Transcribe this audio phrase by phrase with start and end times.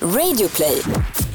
[0.00, 1.25] Radioplay.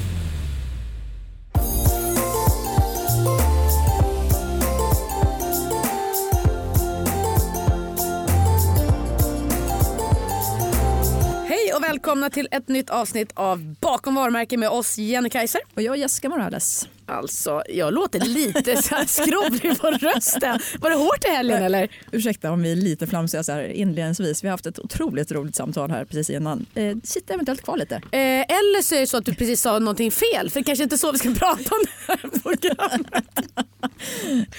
[11.92, 15.60] Välkomna till ett nytt avsnitt av Bakom varumärken med oss Jenny Kaiser.
[15.74, 16.88] Och jag Jessica Morales.
[17.06, 20.60] Alltså, jag låter lite så här skrovlig på rösten.
[20.80, 21.88] Var det hårt i helgen eller?
[22.12, 24.44] Ursäkta om vi är lite flamsiga så här inledningsvis.
[24.44, 26.66] Vi har haft ett otroligt roligt samtal här precis innan.
[26.74, 27.94] Eh, sitter eventuellt kvar lite.
[27.94, 28.00] Eh,
[28.40, 30.50] eller så är det så att du precis sa någonting fel.
[30.50, 33.24] För det kanske inte är så vi ska prata om det här programmet.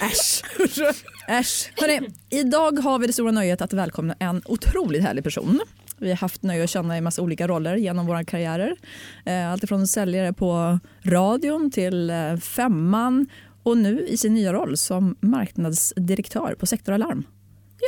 [0.00, 0.42] Äsch.
[1.28, 1.72] Äsch.
[1.76, 5.60] Hörrni, idag har vi det stora nöjet att välkomna en otroligt härlig person.
[6.04, 8.76] Vi har haft nöje att känna i massa olika roller genom våra karriärer.
[9.24, 13.26] Eh, Alltifrån säljare på radion till eh, Femman
[13.62, 17.24] och nu i sin nya roll som marknadsdirektör på Sektor Alarm.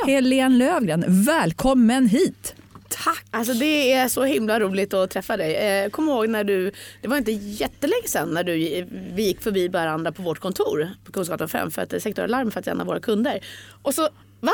[0.07, 2.55] Helene Lövgren, välkommen hit!
[2.89, 3.25] Tack!
[3.31, 5.55] Alltså det är så himla roligt att träffa dig.
[5.55, 6.73] Eh, kom ihåg när du,
[7.03, 8.53] det var inte jättelänge sedan när du,
[9.15, 12.61] vi gick förbi varandra på vårt kontor på Kungsgatan 5 för att Sektor Alarm för
[12.61, 13.41] att en av våra kunder.
[13.83, 14.03] Och så,
[14.41, 14.53] va?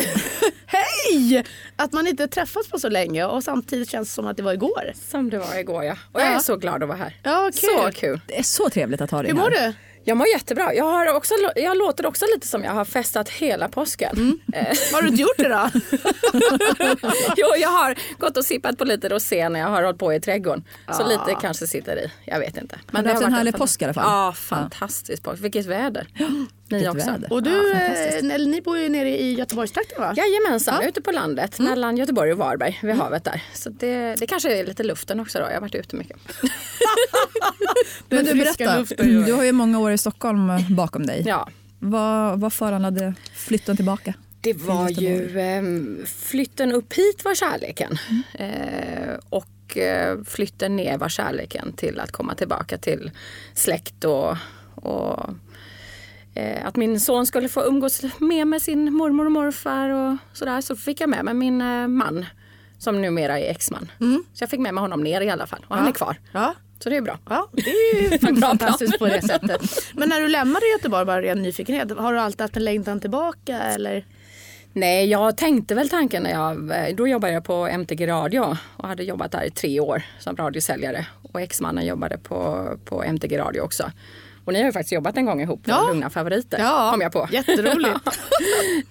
[0.66, 1.44] Hej!
[1.76, 4.52] Att man inte träffats på så länge och samtidigt känns det som att det var
[4.52, 4.92] igår.
[5.10, 5.96] Som det var igår ja.
[6.12, 6.40] Och jag är Ja.
[6.40, 7.16] så glad att vara här.
[7.22, 7.70] Ja, kul.
[7.92, 8.20] Så kul.
[8.26, 9.66] Det är så trevligt att ha dig Hur mår här.
[9.68, 9.74] du?
[10.04, 10.74] Jag mår jättebra.
[10.74, 14.40] Jag, har också, jag låter också lite som jag har festat hela påsken.
[14.52, 15.70] Eh, Har du inte gjort det då?
[17.36, 20.20] jo, jag har gått och sippat på lite rosé när jag har hållit på i
[20.20, 20.64] trädgården.
[20.92, 22.10] Så lite kanske sitter i.
[22.24, 22.78] Jag vet inte.
[22.90, 24.04] Men du det har haft har en varit härlig påsk i alla fall.
[24.06, 25.42] Ja, fantastiskt påsk.
[25.42, 26.06] Vilket väder.
[26.70, 27.10] Ni Vilket också.
[27.10, 27.32] väder.
[27.32, 30.14] Och du, Ja, eh, ni bor ju nere i Göteborgstrakten va?
[30.16, 33.42] Jajamensan, ute på landet mellan Göteborg och Varberg vid havet där.
[33.54, 35.44] Så det, det kanske är lite luften också då.
[35.44, 36.16] Jag har varit ute mycket.
[38.08, 41.22] Men du berätta, du har ju många år i Stockholm bakom dig.
[41.26, 41.48] Ja.
[41.78, 44.14] Vad, vad föranledde flytten tillbaka?
[44.40, 45.62] Det var ju eh,
[46.06, 47.98] flytten upp hit var kärleken.
[48.34, 53.10] Eh, och eh, flytten ner var kärleken till att komma tillbaka till
[53.54, 54.36] släkt och,
[54.74, 55.30] och
[56.64, 60.60] att min son skulle få umgås mer med sin mormor och morfar och sådär.
[60.60, 62.26] Så fick jag med mig min eh, man
[62.78, 63.92] som numera är exman.
[64.32, 66.16] Så jag fick med mig honom ner i alla fall och han är kvar.
[66.32, 66.54] Ja.
[66.82, 67.18] Så det är bra.
[67.28, 69.62] Ja, det är ju fantastiskt på det sättet.
[69.94, 73.58] Men när du lämnade Göteborg, bara ren nyfikenhet, har du alltid haft en längtan tillbaka
[73.62, 74.04] eller?
[74.72, 79.02] Nej, jag tänkte väl tanken när jag, då jobbade jag på MTG Radio och hade
[79.02, 81.06] jobbat där i tre år som radiosäljare.
[81.22, 83.90] Och exmannen jobbade på, på MTG Radio också.
[84.50, 85.86] Och ni har ju faktiskt jobbat en gång ihop på Ja.
[85.88, 87.28] Lugna favoriter, Ja, kom jag på.
[87.32, 87.98] jätteroligt.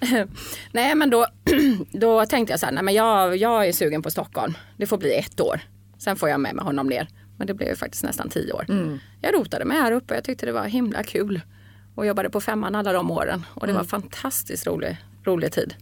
[0.72, 1.26] nej men då,
[1.92, 4.54] då tänkte jag så här, nej men jag, jag är sugen på Stockholm.
[4.78, 5.60] Det får bli ett år.
[5.98, 7.08] Sen får jag med mig honom ner.
[7.38, 8.66] Men det blev ju faktiskt nästan tio år.
[9.22, 11.42] Jag rotade mig här uppe, jag tyckte det var himla kul.
[11.96, 13.46] Och jobbade på femman alla de åren.
[13.54, 15.76] Och det var fantastiskt rolig, rolig tid.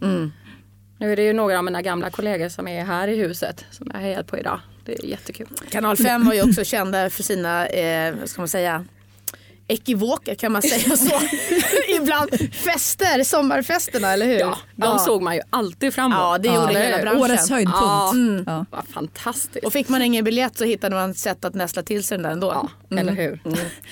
[0.99, 3.87] Nu är det ju några av mina gamla kollegor som är här i huset som
[3.87, 4.59] jag har hejat på idag.
[4.85, 5.47] Det är jättekul.
[5.69, 8.85] Kanal 5 var ju också kända för sina, eh, ska man säga,
[9.67, 11.11] ekivoker kan man säga så.
[12.01, 14.39] Ibland fester, sommarfesterna eller hur?
[14.39, 16.21] Ja, de såg man ju alltid fram emot.
[16.21, 17.21] Ja, det gjorde eller hela branschen.
[17.21, 17.79] Årets höjdpunkt.
[17.81, 18.43] Ja, Mm.
[18.47, 18.65] Ja.
[18.71, 19.65] vad fantastiskt.
[19.65, 22.23] Och fick man ingen biljett så hittade man ett sätt att nästla till sig den
[22.23, 22.69] där ändå.
[22.89, 23.39] ja, eller hur?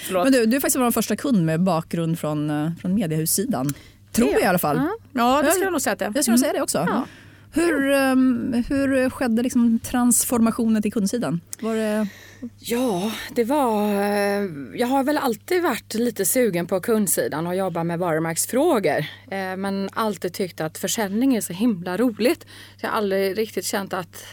[0.08, 0.24] Förlåt.
[0.24, 3.74] Men du, du är faktiskt vår första kund med bakgrund från, eh, från mediehussidan.
[4.12, 4.82] Tror jag i alla fall.
[5.14, 6.12] Ja, det skulle jag nog säga att det.
[6.16, 7.04] Jag skulle säga det också.
[7.52, 11.42] Hur, ehm, hur skedde liksom transformationen till kundsidan?
[11.60, 12.08] Var det,
[12.60, 13.94] Ja, det var...
[13.94, 19.06] Eh, jag har väl alltid varit lite sugen på kundsidan och jobba med varumärkesfrågor.
[19.32, 22.42] Eh, men alltid tyckt att försäljning är så himla roligt.
[22.78, 24.26] Så jag har aldrig riktigt känt att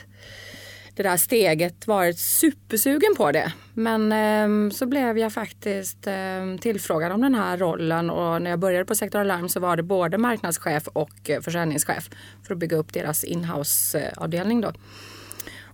[0.95, 3.53] det där steget varit supersugen på det.
[3.75, 8.59] Men ehm, så blev jag faktiskt ehm, tillfrågad om den här rollen och när jag
[8.59, 12.11] började på Sektor Alarm så var det både marknadschef och eh, försäljningschef
[12.43, 14.73] för att bygga upp deras inhouse-avdelning då.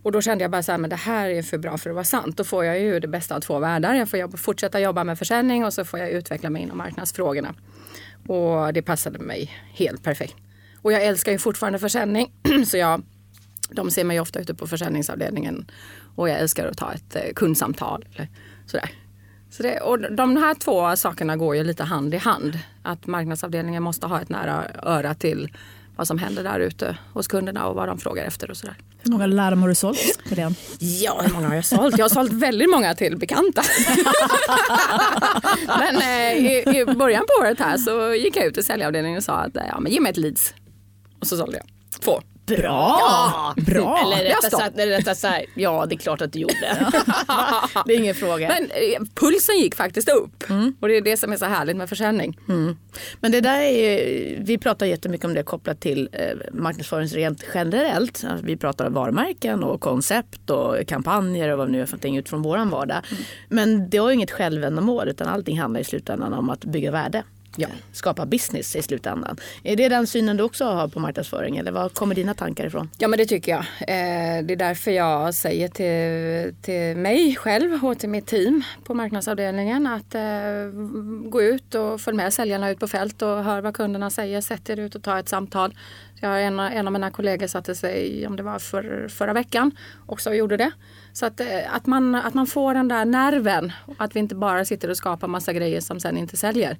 [0.02, 1.94] Och då kände jag bara så här, men det här är för bra för att
[1.94, 2.36] vara sant.
[2.36, 3.94] Då får jag ju det bästa av två världar.
[3.94, 7.54] Jag får jobba, fortsätta jobba med försäljning och så får jag utveckla mig inom marknadsfrågorna.
[8.26, 10.36] Och det passade mig helt perfekt.
[10.82, 12.32] Och jag älskar ju fortfarande försäljning.
[12.66, 13.02] så jag,
[13.70, 15.70] de ser mig ofta ute på försäljningsavdelningen.
[16.16, 18.04] Och jag älskar att ta ett eh, kundsamtal.
[18.14, 18.28] Eller
[18.66, 18.90] sådär.
[19.50, 22.58] Så det, och de här två sakerna går ju lite hand i hand.
[22.82, 25.52] Att marknadsavdelningen måste ha ett nära öra till
[25.98, 28.76] vad som händer där ute hos kunderna och vad de frågar efter och sådär.
[29.02, 30.20] hur många larm har du sålt?
[30.28, 30.54] Helene?
[30.78, 31.98] Ja, hur många har jag sålt?
[31.98, 33.62] Jag har sålt väldigt många till bekanta.
[35.66, 39.24] men eh, i, i början på året här så gick jag ut till säljavdelningen och
[39.24, 40.54] sa att eh, ja, men ge mig ett leads.
[41.20, 41.66] Och så sålde jag
[42.00, 42.22] två.
[42.48, 42.96] Bra!
[43.00, 43.98] Ja, bra.
[44.02, 46.54] Eller rättare sagt, sagt, ja det är klart att du gjorde.
[47.86, 48.48] det är ingen fråga.
[48.48, 50.44] Men eh, pulsen gick faktiskt upp
[50.80, 52.38] och det är det som är så härligt med försäljning.
[53.20, 57.44] Men det där är ju, vi pratar jättemycket om det kopplat till eh, marknadsföring rent
[57.54, 58.24] generellt.
[58.30, 62.16] Alltså, vi pratar om varumärken och koncept och kampanjer och vad nu är för någonting
[62.16, 63.02] utifrån våran vardag.
[63.48, 67.22] Men det har ju inget självändamål utan allting handlar i slutändan om att bygga värde.
[67.60, 67.68] Ja.
[67.92, 69.36] Skapa business i slutändan.
[69.62, 72.90] Är det den synen du också har på marknadsföring eller var kommer dina tankar ifrån?
[72.98, 73.60] Ja men det tycker jag.
[73.80, 78.94] Eh, det är därför jag säger till, till mig själv och till mitt team på
[78.94, 80.22] marknadsavdelningen att eh,
[81.30, 84.40] gå ut och följ med säljarna ut på fält och hör vad kunderna säger.
[84.40, 85.74] Sätt er ut och ta ett samtal.
[86.20, 89.70] Jag har en, en av mina kollegor satte sig, om det var för, förra veckan,
[90.06, 90.70] också och gjorde det.
[91.12, 93.72] Så att, eh, att, man, att man får den där nerven.
[93.96, 96.76] Att vi inte bara sitter och skapar massa grejer som sen inte säljer.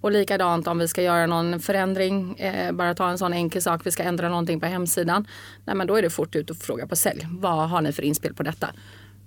[0.00, 3.80] Och likadant om vi ska göra någon förändring, eh, bara ta en sån enkel sak,
[3.84, 5.26] vi ska ändra någonting på hemsidan.
[5.64, 7.26] Nej men då är det fort ut och fråga på sälj.
[7.30, 8.68] Vad har ni för inspel på detta?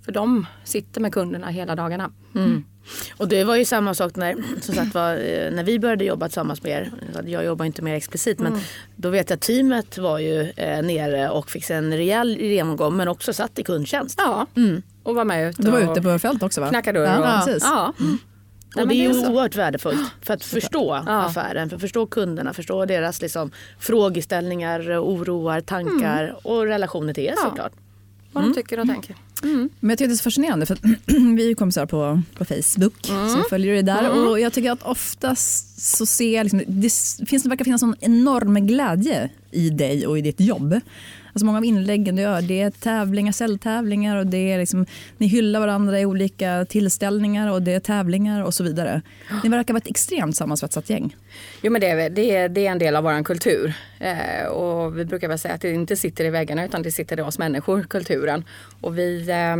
[0.04, 2.10] För de sitter med kunderna hela dagarna.
[3.16, 6.26] Och det var ju samma sak när, som sagt, var, eh, när vi började jobba
[6.28, 6.92] tillsammans med er.
[7.26, 8.60] Jag jobbar inte mer explicit men
[8.96, 13.08] då vet jag att teamet var ju eh, nere och fick en rejäl genomgång men
[13.08, 14.20] också satt i kundtjänst.
[14.24, 14.46] Ja,
[15.02, 16.68] och var med ut Du var ute på fält också va?
[16.68, 17.04] knacka dörr.
[17.04, 17.62] Ja, och, precis.
[17.64, 17.94] ja.
[17.98, 18.18] Nej,
[18.74, 19.30] Och men det är är ju så.
[19.32, 23.50] oerhört värdefullt för att förstå affären, för att förstå kunderna, förstå deras liksom,
[23.80, 27.42] frågeställningar, oroar, tankar och relationer till er Ja.
[27.48, 27.72] såklart.
[28.32, 29.16] Vad de tycker och tänker.
[29.80, 32.44] Men jag tycker det är så fascinerande för att vi är ju kompisar på, på
[32.44, 36.62] Facebook så jag följer det där och jag tycker att oftast så ser jag liksom,
[36.66, 36.92] det
[37.28, 40.80] finns, det verkar finnas en enorm glädje i dig och i ditt jobb.
[41.38, 44.86] Alltså många av inläggen du gör det är tävlingar, säljtävlingar och det är liksom,
[45.18, 49.02] ni hyllar varandra i olika tillställningar och det är tävlingar och så vidare.
[49.42, 51.16] Ni verkar vara ett extremt sammansvetsat gäng.
[51.62, 53.74] Jo men det är, det är, det är en del av vår kultur.
[53.98, 57.18] Eh, och vi brukar väl säga att det inte sitter i väggarna utan det sitter
[57.18, 58.44] i oss människor, kulturen.
[58.80, 59.56] Och vi, eh,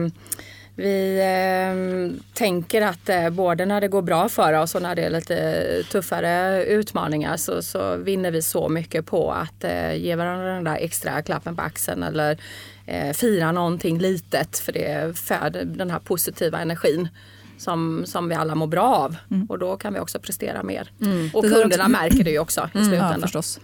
[0.78, 5.02] vi eh, tänker att eh, både när det går bra för oss och när det
[5.02, 10.54] är lite tuffare utmaningar så, så vinner vi så mycket på att eh, ge varandra
[10.54, 12.38] den där extra klappen på axeln eller
[12.86, 17.08] eh, fira någonting litet för det föder den här positiva energin
[17.58, 19.16] som, som vi alla mår bra av
[19.48, 20.90] och då kan vi också prestera mer.
[21.34, 23.12] Och Det där kunderna också- märker det ju också i slutändan.
[23.14, 23.60] Ja, förstås.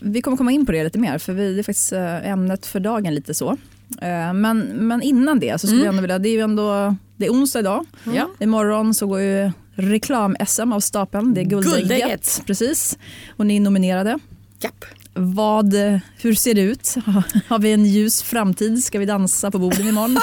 [0.00, 2.66] Vi kommer komma in på det lite mer, för vi, det är faktiskt eh, ämnet
[2.66, 3.56] för dagen lite så.
[4.02, 7.26] Eh, Men, men innan det så skulle jag ändå vilja, det är ju ändå, det
[7.26, 7.86] är onsdag idag.
[8.14, 8.28] Ja.
[8.40, 11.78] Imorgon så går ju reklam-SM av stapeln, det är Guldägget.
[11.78, 12.42] Guldägget.
[12.46, 12.98] Precis.
[13.36, 14.18] Och ni är nominerade.
[14.60, 14.84] Japp.
[15.14, 15.74] Vad,
[16.22, 16.94] hur ser det ut?
[17.48, 18.84] Har vi en ljus framtid?
[18.84, 20.14] Ska vi dansa på borden imorgon?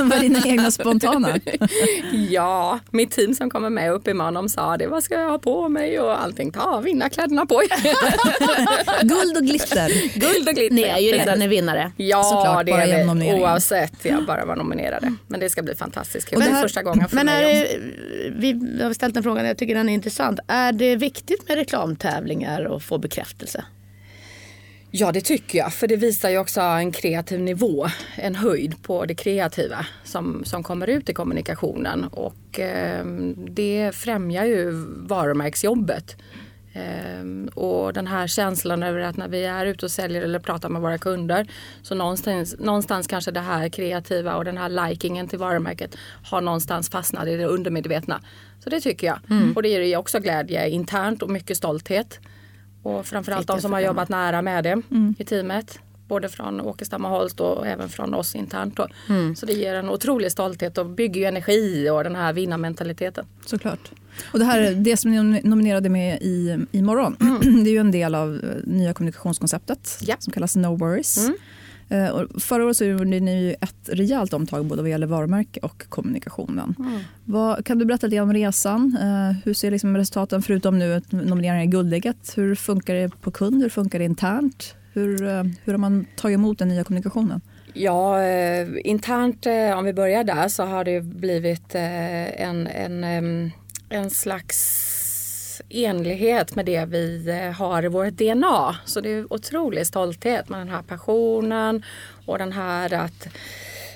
[0.00, 1.28] Vad, är dina egna spontana?
[2.30, 5.38] Ja, mitt team som kommer med upp imorgon de sa det, vad ska jag ha
[5.38, 6.52] på mig och allting.
[6.52, 7.68] Ta vinnarkläderna på er.
[9.04, 10.18] Guld och glitter.
[10.20, 10.74] Guld och glitter.
[10.74, 11.92] Ni är ju redan en vinnare.
[11.96, 13.32] Ja, Såklart, det är vi.
[13.42, 15.14] Oavsett jag bara var nominerade.
[15.26, 16.36] Men det ska bli fantastiskt kul.
[16.36, 17.62] Och Det är här- första gången för Men mig.
[17.62, 17.80] är
[18.38, 20.40] vi har ställt den frågan, jag tycker den är intressant.
[20.48, 23.15] Är det viktigt med reklamtävlingar och få bekräftelse?
[24.90, 25.72] Ja, det tycker jag.
[25.72, 30.62] För det visar ju också en kreativ nivå, en höjd på det kreativa som, som
[30.62, 32.04] kommer ut i kommunikationen.
[32.04, 36.16] Och eh, det främjar ju varumärksjobbet.
[36.72, 40.68] Eh, och den här känslan över att när vi är ute och säljer eller pratar
[40.68, 41.46] med våra kunder
[41.82, 46.90] så någonstans, någonstans kanske det här kreativa och den här likingen till varumärket har någonstans
[46.90, 48.20] fastnat i det undermedvetna.
[48.64, 49.18] Så det tycker jag.
[49.56, 52.20] Och det ger ju också glädje internt och mycket stolthet.
[52.86, 54.82] Och framförallt de som har jobbat nära med det
[55.18, 55.78] i teamet.
[56.08, 58.76] Både från Åkestam och Holst och även från oss internt.
[58.76, 58.86] Då.
[59.36, 63.26] Så det ger en otrolig stolthet och bygger energi och den här vinnarmentaliteten.
[63.46, 63.90] Såklart.
[64.32, 67.16] Och det, här, det som ni nominerade med i, imorgon,
[67.64, 70.16] det är ju en del av eh, nya kommunikationskonceptet Ja.
[70.18, 71.30] som kallas No Worries.
[71.88, 75.88] Eh, och förra året så gjorde ni ett rejält omtag både vad gäller varumärke och
[75.88, 76.74] kommunikationen.
[77.24, 78.98] Vad, kan du berätta lite om resan?
[79.00, 83.30] Eh, hur ser liksom resultaten, förutom nu att nomineringen i Guldägget, hur funkar det på
[83.30, 83.62] kund?
[83.62, 84.74] Hur funkar det internt?
[84.92, 87.40] Hur, eh, hur har man tagit emot den nya kommunikationen?
[87.72, 93.04] Ja, eh, internt eh, om vi börjar där så har det blivit eh, en, en,
[93.04, 93.50] em,
[93.88, 94.95] en slags
[95.68, 98.76] enlighet med det vi eh, har i vårt DNA.
[98.84, 101.84] Så det är otrolig stolthet med den här passionen
[102.26, 103.28] och den här att,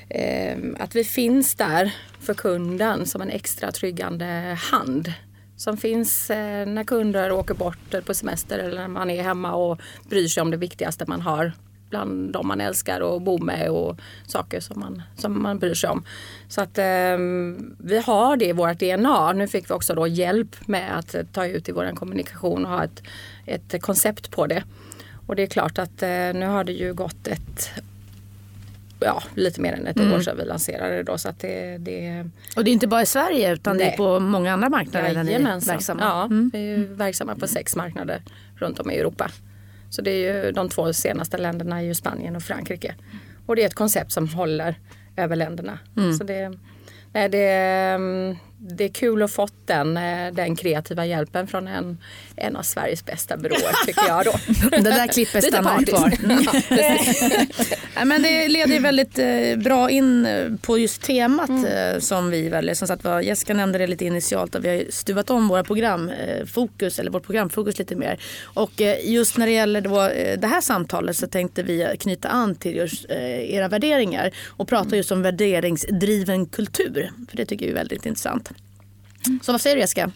[0.09, 5.13] eh, att vi finns där för kunden som en extra tryggande hand.
[5.57, 9.81] Som finns eh, när kunder åker bort på semester eller när man är hemma och
[10.09, 11.53] bryr sig om det viktigaste man har
[11.91, 15.91] bland de man älskar och bor med och saker som man, som man bryr sig
[15.91, 16.05] om.
[16.49, 17.17] Så att eh,
[17.79, 19.33] vi har det i vårt DNA.
[19.33, 22.85] Nu fick vi också då hjälp med att ta ut i vår kommunikation och ha
[22.85, 23.03] ett,
[23.47, 24.63] ett koncept på det.
[25.27, 27.71] Och det är klart att eh, nu har det ju gått ett
[29.01, 30.13] ja, lite mer än ett Mm.
[30.13, 31.19] år sedan vi lanserade det då.
[31.19, 33.97] Så att det, det Och det är inte bara i Sverige utan det är Nej.
[33.97, 35.75] på många andra marknader där ni är Jajamensan.
[35.75, 36.03] verksamma.
[36.03, 36.51] Ja, Mm.
[36.53, 38.23] vi är verksamma på sex marknader
[38.57, 39.31] runt om i Europa.
[39.91, 42.95] Så det är ju de två senaste länderna är ju Spanien och Frankrike.
[43.47, 44.75] Och det är ett koncept som håller
[45.17, 45.79] över länderna.
[45.97, 46.13] Mm.
[46.13, 46.59] Så det,
[47.13, 47.49] nej, det,
[47.95, 51.99] mm, det är kul att fått den, eh, den kreativa hjälpen från en,
[52.37, 54.33] en av Sveriges bästa byråer tycker jag då.
[54.71, 56.13] Det där klippet stannar kvar.
[56.71, 56.99] Ja.
[57.95, 62.01] Ja, men det leder väldigt eh, bra in eh, på just temat Mm.
[62.01, 62.75] som vi väljer.
[62.75, 67.11] Som sagt Jessica nämnde det lite initialt att vi har stuvat om våra programfokus eller
[67.11, 68.19] vårt programfokus lite mer.
[68.45, 68.73] Och
[69.05, 69.91] just när det gäller då,
[70.39, 75.13] det här samtalet så tänkte vi knyta an till just era värderingar och prata just
[75.13, 77.11] om värderingsdriven kultur.
[77.31, 78.50] För det tycker vi är väldigt intressant.
[79.43, 80.11] Så vad säger du Jessica?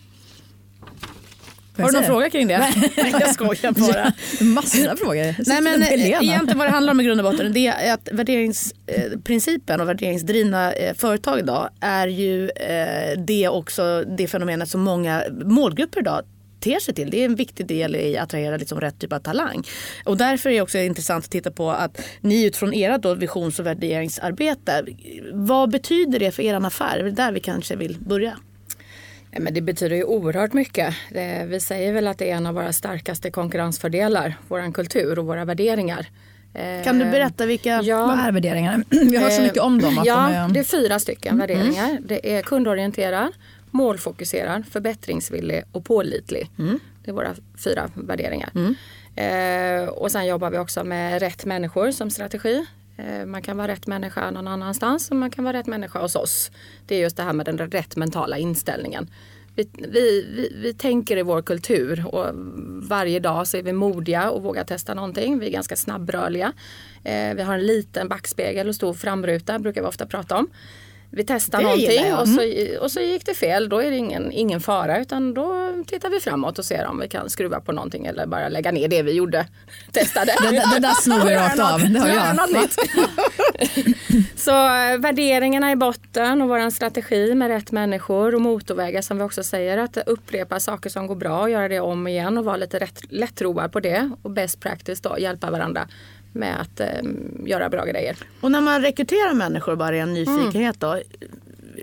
[1.78, 2.58] Har du någon fråga kring det?
[2.96, 4.12] Nej, jag skojar bara.
[4.40, 5.34] Massa frågor.
[5.46, 8.08] Nej men eh, egentligen vad det handlar om i grund och botten det är att
[8.12, 15.22] värderingsprincipen och värderingsdrivna eh, företag idag är ju eh, det också det fenomenet som många
[15.44, 16.22] målgrupper idag
[16.60, 17.10] ter sig till.
[17.10, 19.62] Det är en viktig del i att attrahera liksom rätt typ av talang.
[20.04, 23.58] Och därför är det också intressant att titta på att ni utifrån era då visions
[23.58, 24.84] och värderingsarbete,
[25.32, 27.02] vad betyder det för er affär?
[27.02, 28.38] Det är där vi kanske vill börja.
[29.38, 30.94] Men det betyder ju oerhört mycket.
[31.46, 35.44] Vi säger väl att det är en av våra starkaste konkurrensfördelar, vår kultur och våra
[35.44, 36.06] värderingar.
[36.84, 37.82] Kan du Eh, berätta vilka?
[37.82, 38.84] Ja, Vad är värderingar?
[38.90, 40.02] Vi har så mycket om dem.
[40.04, 40.48] Ja, de är...
[40.48, 41.98] det är fyra stycken värderingar.
[42.02, 43.32] Det är kundorienterad,
[43.70, 46.50] målfokuserad, förbättringsvillig och pålitlig.
[47.04, 48.50] Det är våra fyra värderingar.
[49.16, 52.66] Eh, och sen jobbar vi också med rätt människor som strategi.
[52.96, 56.16] Eh, man kan vara rätt människa någon annanstans och man kan vara rätt människa hos
[56.16, 56.50] oss.
[56.86, 59.10] Det är just det här med den rätt mentala inställningen.
[59.56, 62.26] Vi, vi, vi, vi tänker i vår kultur och
[62.88, 65.38] varje dag så är vi modiga och vågar testa någonting.
[65.38, 66.52] Vi är ganska snabbrörliga.
[67.04, 70.48] Eh, vi har en liten backspegel och stor framruta brukar vi ofta prata om.
[71.16, 72.40] Vi testar Det någonting och så,
[72.84, 73.68] och så gick det fel.
[73.68, 77.08] Då är det ingen, ingen fara utan då tittar vi framåt och ser om vi
[77.08, 79.46] kan skruva på någonting eller bara lägga ner det vi gjorde.
[79.92, 80.34] Testade.
[80.42, 81.92] Det, det, det där snor vi rakt av.
[81.92, 82.36] Det har jag.
[84.36, 89.22] Så eh, värderingarna i botten och vår strategi med rätt människor och motorvägar som vi
[89.22, 92.56] också säger att upprepa saker som går bra och göra det om igen och vara
[92.56, 95.88] lite rätt, lättroad på det och best practice då hjälpa varandra
[96.34, 96.88] med att eh,
[97.46, 98.16] göra bra grejer.
[98.40, 101.00] Och när man rekryterar människor bara i en nyfikenhet då,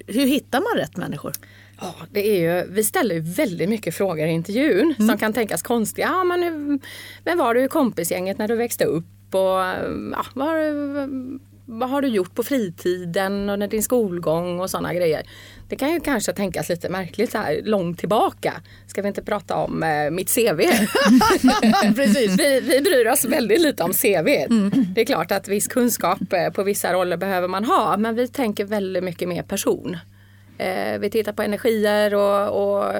[0.08, 1.34] hur hittar man rätt människor?
[1.81, 5.62] Ja, det är ju, vi ställer ju väldigt mycket frågor i intervjun som kan tänkas
[5.62, 6.08] konstiga.
[6.08, 6.79] Ja, men
[7.24, 9.36] vem var du i kompisgänget när du växte upp?
[9.36, 9.62] Och,
[10.12, 11.39] ja, du,
[11.71, 15.23] vad har du gjort på fritiden och när din skolgång och sådana grejer.
[15.69, 18.53] Det kan ju kanske tänkas lite märkligt så här långt tillbaka.
[18.87, 20.61] Ska vi inte prata om eh, mitt CV?
[21.95, 22.39] Precis.
[22.39, 24.27] Vi, vi bryr oss väldigt lite om CV.
[24.95, 28.27] Det är klart att viss kunskap eh, på vissa roller behöver man ha men vi
[28.27, 29.97] tänker väldigt mycket mer person.
[30.57, 32.93] Eh, vi tittar på energier och, och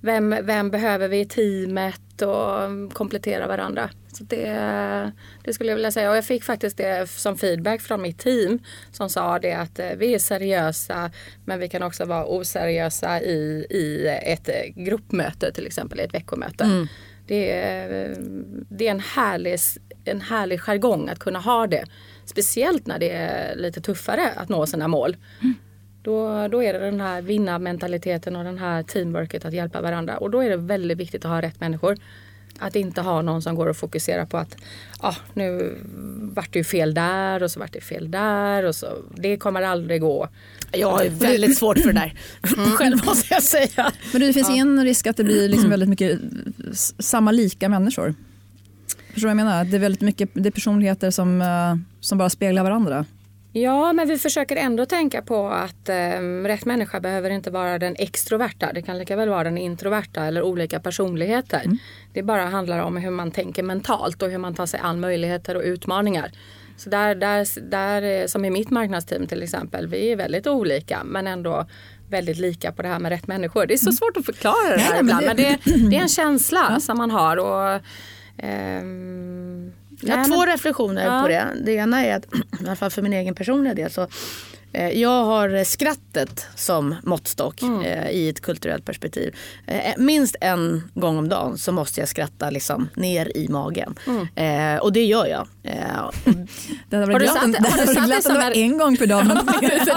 [0.00, 3.90] vem, vem behöver vi i teamet och komplettera varandra.
[4.12, 5.12] Så det,
[5.44, 6.10] det skulle jag vilja säga.
[6.10, 8.58] Och jag fick faktiskt det som feedback från mitt team
[8.92, 11.10] som sa det att eh, vi är seriösa
[11.44, 16.64] men vi kan också vara oseriösa i, i ett gruppmöte till exempel, ett veckomöte.
[17.26, 18.16] Det, är,
[18.70, 19.58] det är en härlig,
[20.04, 21.84] en härlig jargong att kunna ha det.
[22.24, 25.16] Speciellt när det är lite tuffare att nå sina mål.
[26.08, 30.18] Då, då är det den här vinnarmentaliteten och den här teamworket att hjälpa varandra.
[30.18, 31.96] Och då är det väldigt viktigt att ha rätt människor.
[32.58, 34.56] Att inte ha någon som går och fokuserar på att
[35.00, 35.78] ah, nu
[36.34, 38.86] vart det ju fel där och så vart det fel där och så.
[39.14, 40.28] Det kommer aldrig gå.
[40.72, 42.14] Jag har väldigt svårt för det där.
[42.76, 43.92] Själv måste jag säga.
[44.12, 46.18] Men det finns ingen risk att det blir liksom väldigt mycket
[46.98, 48.14] samma lika människor?
[49.12, 49.64] Förstår du vad jag menar?
[49.64, 53.04] Det är väldigt mycket det är personligheter som, eh, som bara speglar varandra.
[53.52, 57.96] Ja, men vi försöker ändå tänka på att eh, rätt människa behöver inte vara den
[57.98, 58.72] extroverta.
[58.72, 61.62] Det kan lika väl vara den introverta eller olika personligheter.
[62.12, 65.54] Det bara handlar om hur man tänker mentalt och hur man tar sig an möjligheter
[65.54, 66.30] och utmaningar.
[66.76, 71.04] Så där, där, där, eh, som i mitt marknadsteam till exempel, vi är väldigt olika
[71.04, 71.66] men ändå
[72.10, 73.66] väldigt lika på det här med rätt människor.
[73.66, 76.08] Det är så svårt att förklara det här ibland det- men det, det är en
[76.08, 77.36] känsla som man har.
[77.36, 77.80] Och,
[78.38, 81.22] ehm, Jag har två reflektioner Ja.
[81.22, 81.46] på det.
[81.64, 84.06] Det ena är att, i alla fall för min egen personliga del, så
[84.72, 89.34] jag har skrattet som måttstock eh, i ett kulturellt perspektiv.
[89.66, 93.94] Eh, minst en gång om dagen så måste jag skratta liksom ner i magen.
[94.34, 95.48] Eh, och det gör jag.
[95.64, 95.74] Eh,
[96.90, 99.06] Har varit du glatt satt- om- det har du satt som en- en gång per
[99.06, 99.26] dag.
[99.26, 99.36] men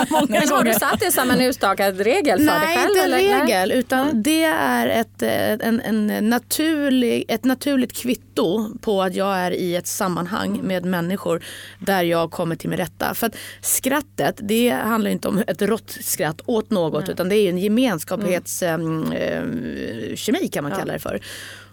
[0.09, 2.89] många har du satt det som en utstakad regel för dig Nej, själv?
[2.89, 3.17] inte en eller?
[3.17, 3.41] Nej.
[3.45, 9.37] regel utan det är ett, eh, en, en naturlig, ett naturligt kvitto på att jag
[9.37, 11.43] är i ett sammanhang med människor
[11.79, 13.13] där jag kommer till min rätta.
[13.13, 17.49] För att skrattet det handlar inte om ett rått skratt åt något utan det är
[17.49, 21.21] en gemenskapskemi kan man kalla det för.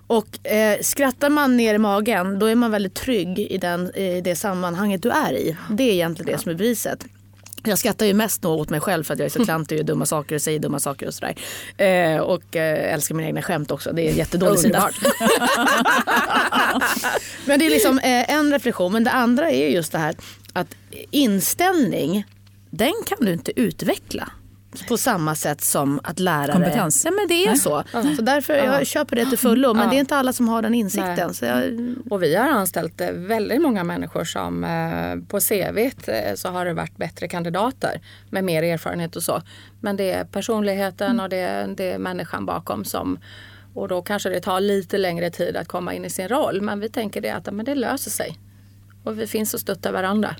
[0.07, 4.21] Och eh, skrattar man ner i magen då är man väldigt trygg i, den, i
[4.21, 5.57] det sammanhanget du är i.
[5.71, 7.05] Det är egentligen det som är beviset.
[7.65, 9.79] Jag skrattar ju mest nog åt mig själv för att jag är så klantig och
[9.79, 11.35] gör dumma saker och säger dumma saker och sådär.
[11.77, 13.93] Eh, och eh, älskar mina egna skämt också.
[13.93, 14.91] Det är en jättedålig sida.
[17.45, 18.93] Men det är liksom eh, en reflektion.
[18.93, 20.15] Men det andra är just det här
[20.53, 20.75] att
[21.11, 22.25] inställning,
[22.79, 24.31] den kan du inte utveckla.
[24.89, 26.53] På samma sätt som att lärare...
[26.53, 27.05] Kompetens.
[27.05, 27.83] Ja, men det är så.
[28.17, 29.75] Så därför jag köper det till fullo.
[29.75, 29.91] Men Ja.
[29.91, 31.35] det är inte alla som har den insikten.
[31.35, 31.65] Så jag,
[32.11, 35.91] Och vi har anställt eh, väldigt många människor som eh, på CV
[36.37, 39.43] så har det varit bättre kandidater med mer erfarenhet och så.
[39.81, 43.19] Men det är personligheten och det är, det är människan bakom som
[43.75, 46.61] och då kanske det tar lite längre tid att komma in i sin roll.
[46.63, 48.39] Men vi tänker det att men det löser sig.
[49.05, 50.37] Och vi finns och stöttar varandra.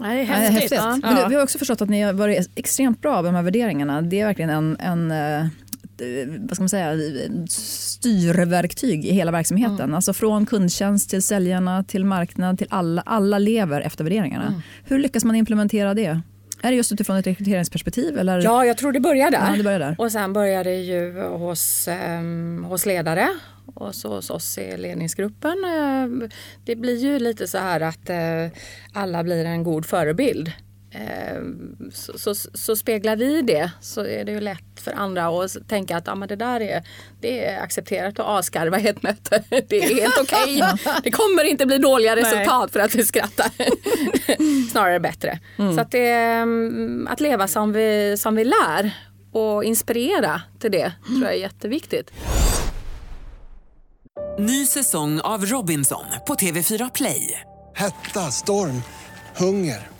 [0.00, 0.54] Nej, det är häftigt.
[0.54, 0.78] häftigt.
[0.78, 0.98] Ja.
[1.02, 3.42] Men du, vi har också förstått att ni har varit extremt bra på de här
[3.42, 4.02] värderingarna.
[4.02, 5.46] Det är verkligen en, en eh,
[6.38, 6.96] vad ska man säga,
[7.48, 9.94] styrverktyg i hela verksamheten.
[9.94, 13.02] Alltså från kundtjänst till säljarna till marknad till alla.
[13.06, 14.62] Alla lever efter värderingarna.
[14.84, 16.20] Hur lyckas man implementera det?
[16.62, 18.18] Är det just utifrån ett rekryteringsperspektiv?
[18.18, 18.40] Eller?
[18.42, 19.50] Ja, jag tror det börjar där.
[19.50, 19.94] Ja, det börjar där.
[19.98, 23.28] Och sen börjar det ju hos, ehm, hos ledare
[23.74, 25.64] och så hos oss i ledningsgruppen.
[25.64, 26.28] Eh,
[26.64, 28.58] det blir ju lite så här att eh,
[28.92, 30.52] alla blir en god förebild.
[30.92, 31.42] Eh,
[31.92, 35.96] så, så, så speglar vi det så är det ju lätt för andra att tänka
[35.96, 36.82] att ja, men det där är,
[37.20, 39.44] det är accepterat att asgarva i ett möte.
[39.68, 40.62] Det är helt okej.
[41.02, 43.50] Det kommer inte bli dåliga resultat för att vi skrattar.
[44.70, 45.38] Snarare bättre.
[45.56, 48.90] Så att, det, mm, att leva som vi, som vi lär
[49.32, 52.10] och inspirera till det tror jag är jätteviktigt.
[54.38, 57.40] Ny säsong av Robinson på TV4 Play.
[57.74, 58.82] Hetta, storm,
[59.36, 59.99] hunger.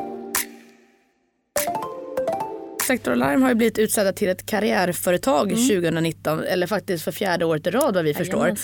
[2.91, 5.67] Sektor Alarm har ju blivit utsedda till ett karriärföretag Mm.
[5.67, 8.55] 2019 eller faktiskt för fjärde året i rad vad vi förstår.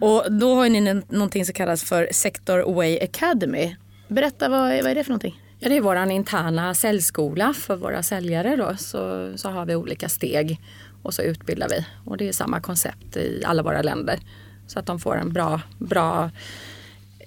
[0.00, 3.76] Och då har ni någonting som kallas för Sector Way Academy.
[4.08, 5.40] Berätta vad, är- vad är det för någonting?
[5.60, 8.56] Ja, det är vår interna säljskola för våra säljare.
[8.56, 8.76] Då.
[8.76, 10.60] Så, så har vi olika steg
[11.02, 11.86] och så utbildar vi.
[12.04, 14.18] Och det är samma koncept i alla våra länder.
[14.66, 16.30] Så att de får en bra, bra,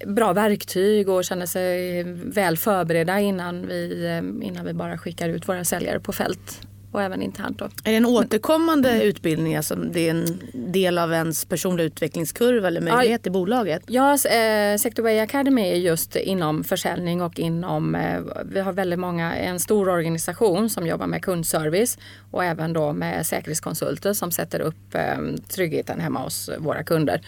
[0.05, 5.49] bra verktyg och känner sig väl förberedda innan vi, eh, innan vi bara skickar ut
[5.49, 6.61] våra säljare på fält.
[6.91, 7.59] Och även internt.
[7.59, 7.65] Då.
[7.65, 9.55] Är det en återkommande utbildning?
[9.55, 13.83] Alltså det är en del av ens personliga utvecklingskurva eller möjlighet i bolaget?
[13.87, 19.35] Ja, eh, Sectorway Academy är just inom försäljning och inom, eh, vi har väldigt många,
[19.35, 21.97] en stor organisation som jobbar med kundservice
[22.31, 25.17] och även då med säkerhetskonsulter som sätter upp eh,
[25.49, 27.21] tryggheten hemma hos våra kunder.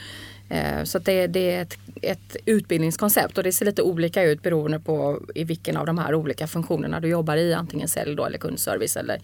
[0.50, 4.80] Eh, så det, det är ett, ett utbildningskoncept och det ser lite olika ut beroende
[4.80, 8.38] på i vilken av de här olika funktionerna du jobbar i, antingen sälj då, eller
[8.38, 9.20] kundservice eller,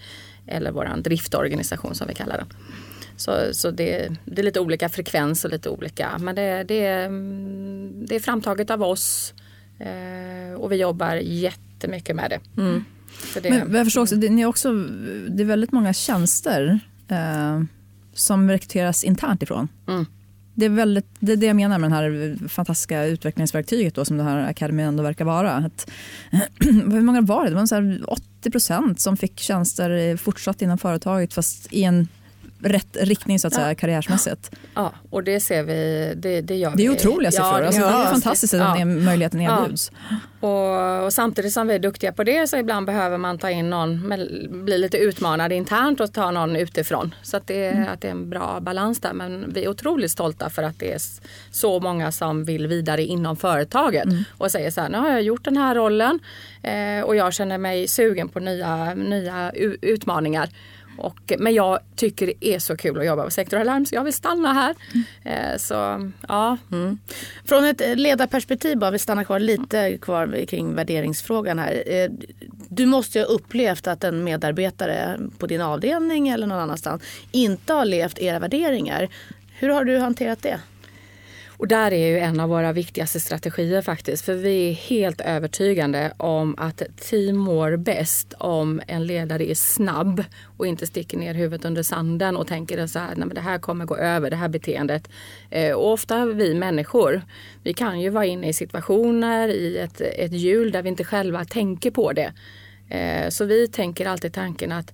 [0.47, 2.47] eller våran driftorganisation som vi kallar den.
[3.17, 6.17] Så, så det, det är lite olika frekvens och lite olika.
[6.19, 9.33] Men det, det, är, mm, det är framtaget av oss
[9.79, 12.39] eh, och vi jobbar jättemycket med det.
[13.33, 14.73] Så det Men jag förstår också, det, ni är också,
[15.29, 17.61] det är väldigt många tjänster eh,
[18.13, 19.67] som rekryteras internt ifrån.
[19.87, 20.05] Mm.
[20.55, 24.17] Det är, väldigt, det är det jag menar med det här fantastiska utvecklingsverktyget då, som
[24.17, 25.51] den här akademin ändå verkar vara.
[25.51, 25.91] Att,
[26.59, 27.49] hur många var det?
[27.49, 32.07] Det var så här 80 procent som fick tjänster fortsatt inom företaget fast i en
[32.59, 34.51] rätt riktning så att säga karriärsmässigt.
[34.75, 36.73] Ja, och det ser vi, det, det gör.
[36.75, 37.59] Det är otroliga siffror.
[37.59, 39.91] Ja, alltså, det är fantastiskt att den möjligheten erbjuds.
[40.39, 43.69] Och, och samtidigt som vi är duktiga på det så ibland behöver man ta in
[43.69, 44.09] någon,
[44.65, 47.15] bli lite utmanad internt och ta någon utifrån.
[47.23, 47.89] Så att det, Mm.
[47.93, 49.13] att det är en bra balans där.
[49.13, 50.99] Men vi är otroligt stolta för att det är
[51.51, 54.23] så många som vill vidare inom företaget Mm.
[54.37, 56.19] och säger så här, nu har jag gjort den här rollen
[56.63, 60.49] eh, och jag känner mig sugen på nya, nya utmaningar.
[60.97, 64.03] Och, men jag tycker det är så kul att jobba på Sektor Alarm så jag
[64.03, 64.75] vill stanna här.
[65.23, 66.57] Eh, så ja,
[67.45, 71.83] Från ett ledarperspektiv, bara vi stannar kvar lite kvar kring värderingsfrågan här.
[71.87, 72.09] Eh,
[72.69, 77.73] Du måste ju ha upplevt att en medarbetare på din avdelning eller någon annanstans inte
[77.73, 79.09] har levt era värderingar.
[79.59, 80.59] Hur har du hanterat det?
[81.57, 84.25] Och där är ju en av våra viktigaste strategier faktiskt.
[84.25, 90.23] För vi är helt övertygande om att team mår bäst om en ledare är snabb
[90.57, 93.59] och inte sticker ner huvudet under sanden och tänker så här, nej men det här
[93.59, 95.09] kommer gå över, det här beteendet.
[95.49, 97.21] Eh, och ofta vi människor,
[97.63, 101.45] vi kan ju vara inne i situationer i ett, ett hjul där vi inte själva
[101.45, 102.33] tänker på det.
[102.89, 104.93] Eh, Så vi tänker alltid tanken att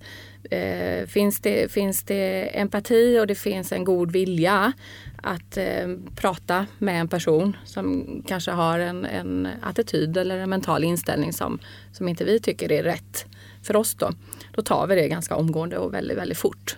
[0.52, 4.74] eh, finns, det, finns det empati och det finns en god vilja
[5.22, 10.84] att eh, prata med en person som kanske har en, en attityd eller en mental
[10.84, 11.60] inställning som,
[11.92, 13.26] som inte vi tycker är rätt
[13.64, 14.12] för oss då.
[14.52, 16.76] Då tar vi det ganska omgående och väldigt, väldigt fort.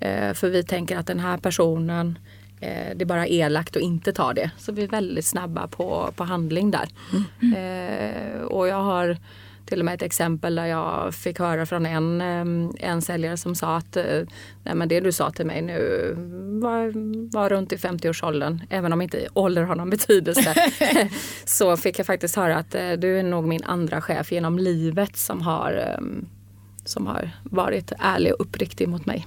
[0.00, 2.18] Eh, för vi tänker att den här personen
[2.60, 4.50] eh, det är bara elakt att inte ta det.
[4.58, 6.88] Så vi är väldigt snabba på, på handling där.
[7.56, 9.16] Eh, och jag har
[9.68, 12.20] till och med ett exempel där jag fick höra från en,
[12.80, 14.04] en säljare som sa att eh,
[14.62, 16.12] Nej, men det du sa till mig nu
[16.62, 16.92] var,
[17.34, 18.62] var runt i 50-årsåldern.
[18.70, 20.70] Även om inte ålder har någon betydelse.
[21.44, 25.16] så fick jag faktiskt höra att eh, du är nog min andra chef genom livet
[25.16, 25.98] som har,
[26.84, 29.26] som har varit ärlig och uppriktig mot mig.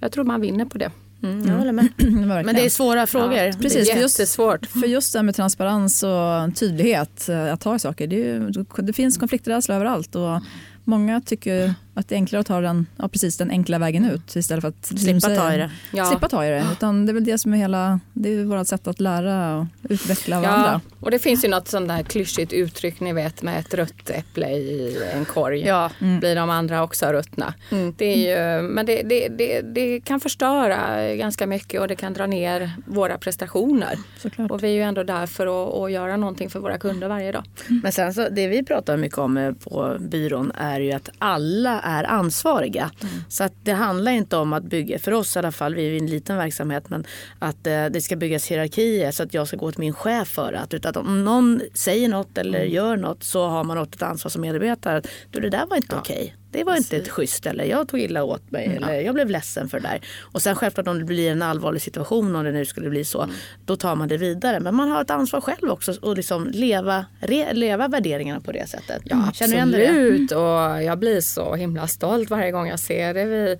[0.00, 0.90] Jag tror man vinner på det.
[1.20, 1.88] Jag håller med.
[2.44, 3.34] Men det är svåra frågor.
[3.34, 4.72] Ja, Precis, det för är just-.
[4.72, 8.82] För just det här med transparens och tydlighet, eh, att ta i saker, det, är
[8.82, 10.14] det finns konflikträdsla överallt.
[10.14, 10.42] Och
[10.84, 14.36] många tycker att det är enklare att ta den, ja, precis, den enkla vägen ut
[14.36, 15.70] istället för att Slippa säger, ta i det.
[15.92, 16.04] Ja.
[16.04, 16.64] Slippa ta i det.
[16.72, 19.66] Utan det är väl det som är hela, det är vårt sätt att lära och
[19.88, 20.80] utveckla varandra.
[20.97, 24.10] Ja, och det finns ju något sånt där klyschigt uttryck ni vet med ett rött
[24.10, 25.60] äpple i en korg.
[25.60, 25.90] Ja.
[25.98, 27.54] Blir de andra också ruttna.
[27.96, 32.12] Det är ju, men det, det, det, det kan förstöra ganska mycket och det kan
[32.12, 33.98] dra ner våra prestationer.
[34.18, 34.50] Såklart.
[34.50, 37.32] Och vi är ju ändå där för att, att göra någonting för våra kunder varje
[37.32, 37.44] dag.
[37.82, 41.80] Men sen så, det vi pratar mycket om eh, på byrån är ju att alla
[41.80, 42.90] är ansvariga.
[43.28, 45.90] Så att det handlar inte om att bygga, för oss i alla fall, vi är
[45.90, 47.04] ju en liten verksamhet, men
[47.38, 50.52] att eh, det ska byggas hierarkier så att jag ska gå till min chef för
[50.52, 50.87] att.
[50.88, 54.40] Att om någon säger något eller gör något så har man något ett ansvar som
[54.42, 55.02] medarbetare.
[55.30, 56.36] Du, det där var inte okej.
[56.50, 59.68] Det var inte ett schysst eller jag tog illa åt mig eller jag blev ledsen
[59.68, 60.00] för det där.
[60.20, 63.28] Och sen självklart om det blir en allvarlig situation om det nu skulle bli så.
[63.64, 64.60] Då tar man det vidare.
[64.60, 68.68] Men man har ett ansvar själv också att liksom leva, re, leva värderingarna på det
[68.68, 69.02] sättet.
[69.04, 70.32] Ja, absolut.
[70.32, 73.24] Och jag blir så himla stolt varje gång jag ser det.
[73.24, 73.56] Vi,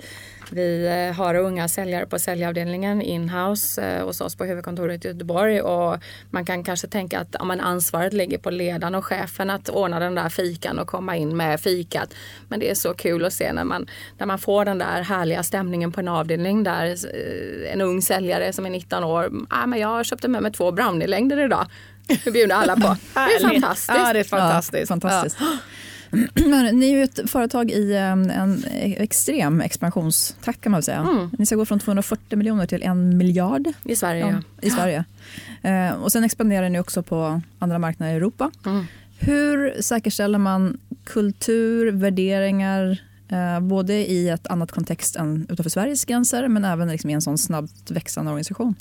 [0.50, 5.60] vi eh, har unga säljare på säljavdelningen inhouse eh, hos oss på huvudkontoret i Göteborg.
[5.60, 5.98] Och
[6.30, 9.98] man kan kanske tänka att ja, men ansvaret ligger på ledaren och chefen att ordna
[9.98, 12.14] den där fikan och komma in med fikat.
[12.48, 13.86] Men det är så kul att se när man,
[14.18, 18.52] när man får den där härliga stämningen på en avdelning där eh, en ung säljare
[18.52, 21.66] som är 19 år, ah, men jag köpte med mig två brownie-längder idag.
[22.24, 22.96] Det bjuder alla på.
[23.14, 23.98] Det är fantastiskt.
[23.98, 24.80] Ja, det är fantastiskt.
[24.80, 25.36] Ja, fantastiskt.
[26.34, 28.64] Men ni är ju ett företag i en
[28.96, 30.98] extrem expansionstakt kan man väl säga.
[30.98, 31.30] Mm.
[31.38, 34.28] Ni ska gå från 240 miljoner till en miljard I Sverige, ja.
[34.30, 35.04] ja, i Sverige.
[35.62, 38.50] Eh, och sen expanderar ni också på andra marknader i Europa.
[38.66, 38.86] Mm.
[39.18, 42.98] Hur säkerställer man kultur, värderingar
[43.32, 47.22] eh, både i ett annat kontext än utanför Sveriges gränser men även liksom i en
[47.22, 48.74] sån snabbt växande organisation?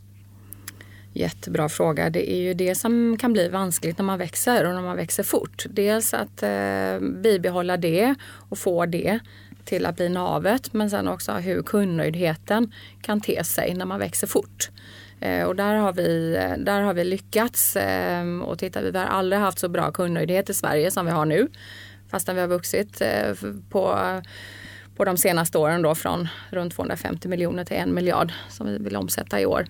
[1.13, 2.09] Jättebra fråga.
[2.09, 5.23] Det är ju det som kan bli vanskligt när man växer och när man växer
[5.23, 5.65] fort.
[5.69, 8.15] Dels att eh, bibehålla det
[8.49, 9.19] och få det
[9.65, 14.27] till att bli navet men sen också hur kundnöjdheten kan te sig när man växer
[14.27, 14.69] fort.
[15.19, 17.75] Eh, och där har vi, eh, där har vi lyckats.
[17.75, 21.25] Eh, och titta, vi har aldrig haft så bra kundnöjdhet i Sverige som vi har
[21.25, 21.47] nu.
[22.11, 23.33] Fastän vi har vuxit eh,
[23.69, 23.97] på
[24.97, 28.95] på de senaste åren då från runt 250 miljoner till en miljard som vi vill
[28.95, 29.65] omsätta i år.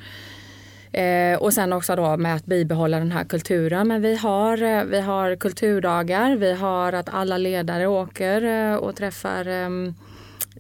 [0.92, 3.88] Eh, och sen också då med att bibehålla den här kulturen.
[3.88, 8.96] Men vi har, eh, vi har kulturdagar, vi har att alla ledare åker eh, och
[8.96, 9.70] träffar, eh,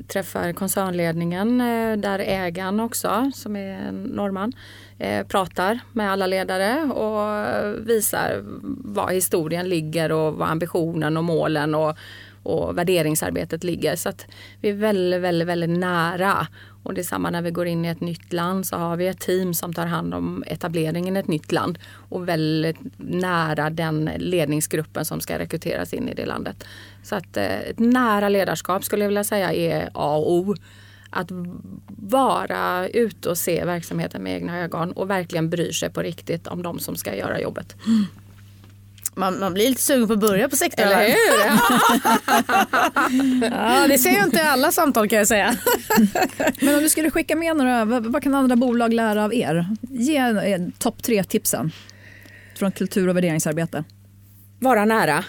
[0.07, 4.53] träffar koncernledningen eh, där ägaren också, som är en norrman,
[4.97, 8.39] eh, pratar med alla ledare och visar
[8.93, 11.97] var historien ligger och vad ambitionen och målen och
[12.47, 13.95] och värderingsarbetet ligger.
[13.95, 14.25] Så att
[14.61, 16.47] vi är väldigt, väldigt, väldigt nära.
[16.87, 19.07] Och det är samma när vi går in i ett nytt land så har vi
[19.07, 24.11] ett team som tar hand om etableringen i ett nytt land och väldigt nära den
[24.17, 26.63] ledningsgruppen som ska rekryteras in i det landet.
[27.03, 30.55] Så att eh, ett nära ledarskap skulle jag vilja säga är A och O
[31.09, 31.27] att
[31.87, 36.63] vara ute och se verksamheten med egna ögon och verkligen bry sig på riktigt om
[36.63, 37.75] de som ska göra jobbet.
[37.85, 38.05] Mm.
[39.17, 40.83] Man, man blir lite sugen på att börja på sektor.
[40.83, 41.15] Eller hur?
[43.51, 45.55] Ja, det ser jag inte alla samtal kan jag säga.
[46.61, 49.67] Men om du skulle skicka med några, vad, vad kan andra bolag lära av er?
[49.81, 51.71] Ge eh, topp tre tipsen
[52.55, 53.83] från kultur och värderingsarbete.
[54.59, 55.23] Vara nära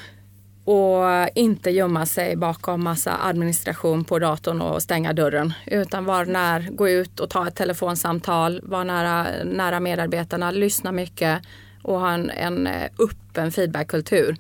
[0.65, 5.53] och inte gömma sig bakom massa administration på datorn och stänga dörren.
[5.67, 11.43] Utan vara när, gå ut och ta ett telefonsamtal, vara nära, nära medarbetarna, lyssna mycket
[11.83, 14.37] och ha en, en eh, öppen feedbackkultur.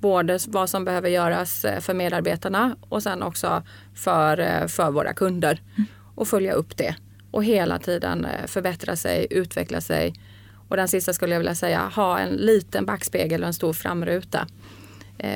[0.00, 3.62] Både vad som behöver göras eh, för medarbetarna och sen också
[3.94, 5.62] för, eh, för våra kunder.
[6.14, 6.96] Och följa upp det.
[7.30, 10.14] Och hela tiden förbättra sig, utveckla sig.
[10.68, 14.46] Och den sista skulle jag vilja säga, ha en liten backspegel och en stor framruta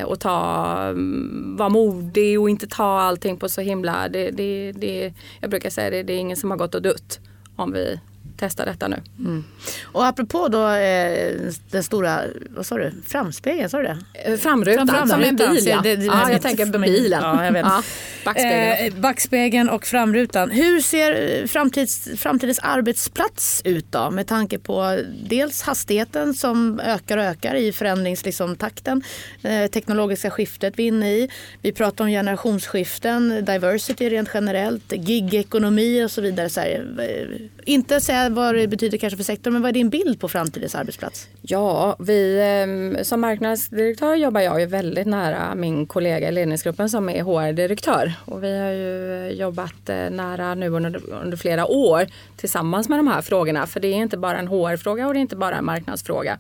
[0.05, 5.15] och ta, mm, vara modig och inte ta allting på så himla, det, det, det,
[5.41, 7.21] jag brukar säga det, det är ingen som har gått och dött
[7.57, 8.01] om vi
[8.37, 9.03] testa detta nu.
[9.19, 9.45] Mm.
[9.83, 11.35] Och apropå då eh,
[11.71, 12.21] den stora,
[12.51, 13.99] vad sa du, framspegeln, sa du det?
[14.25, 15.81] Eh, framrutan, Fram, som en bil ja.
[15.83, 17.21] Det, det, ja jag tänker på bilen.
[17.23, 17.67] Ja, jag vet.
[17.67, 17.83] Ja,
[18.25, 18.95] backspegeln.
[18.95, 20.51] Eh, backspegeln och framrutan.
[20.51, 24.11] Hur ser framtids, framtidens arbetsplats ut då?
[24.11, 29.03] Med tanke på dels hastigheten som ökar och ökar i förändringstakten.
[29.03, 31.31] Liksom, eh, teknologiska skiftet vi är inne i.
[31.63, 36.49] Vi pratar om generationsskiften, diversity rent generellt, gigekonomi och så vidare.
[36.49, 39.73] Så här, eh, inte säga Eh, vad det betyder kanske för sektorn, men vad är
[39.73, 41.29] din bild på framtidens arbetsplats?
[41.43, 47.09] Ja, vi, ehm, som marknadsdirektör jobbar jag ju väldigt nära min kollega i ledningsgruppen som
[47.09, 48.13] är HR-direktör.
[48.25, 52.99] Och vi har ju eh, jobbat eh, nära nu under, under flera år tillsammans med
[52.99, 53.67] de här frågorna.
[53.67, 56.39] För det är inte bara en HR-fråga och det är inte bara en marknadsfråga.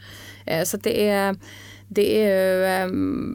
[0.65, 1.37] Så det är
[1.89, 2.91] det är eh,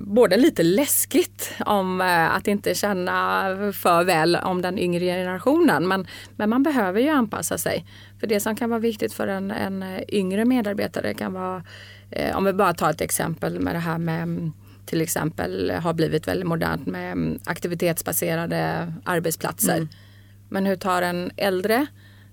[0.05, 5.87] både lite läskigt om eh, att inte känna för väl om den yngre generationen.
[5.87, 7.85] Men, men man behöver ju anpassa sig.
[8.19, 11.63] För det som kan vara viktigt för en, en yngre medarbetare kan vara,
[12.11, 14.51] eh, om vi bara tar ett exempel med det här med
[14.85, 19.75] till exempel har blivit väldigt modernt med aktivitetsbaserade arbetsplatser.
[19.75, 19.89] Mm.
[20.49, 21.85] Men hur tar en äldre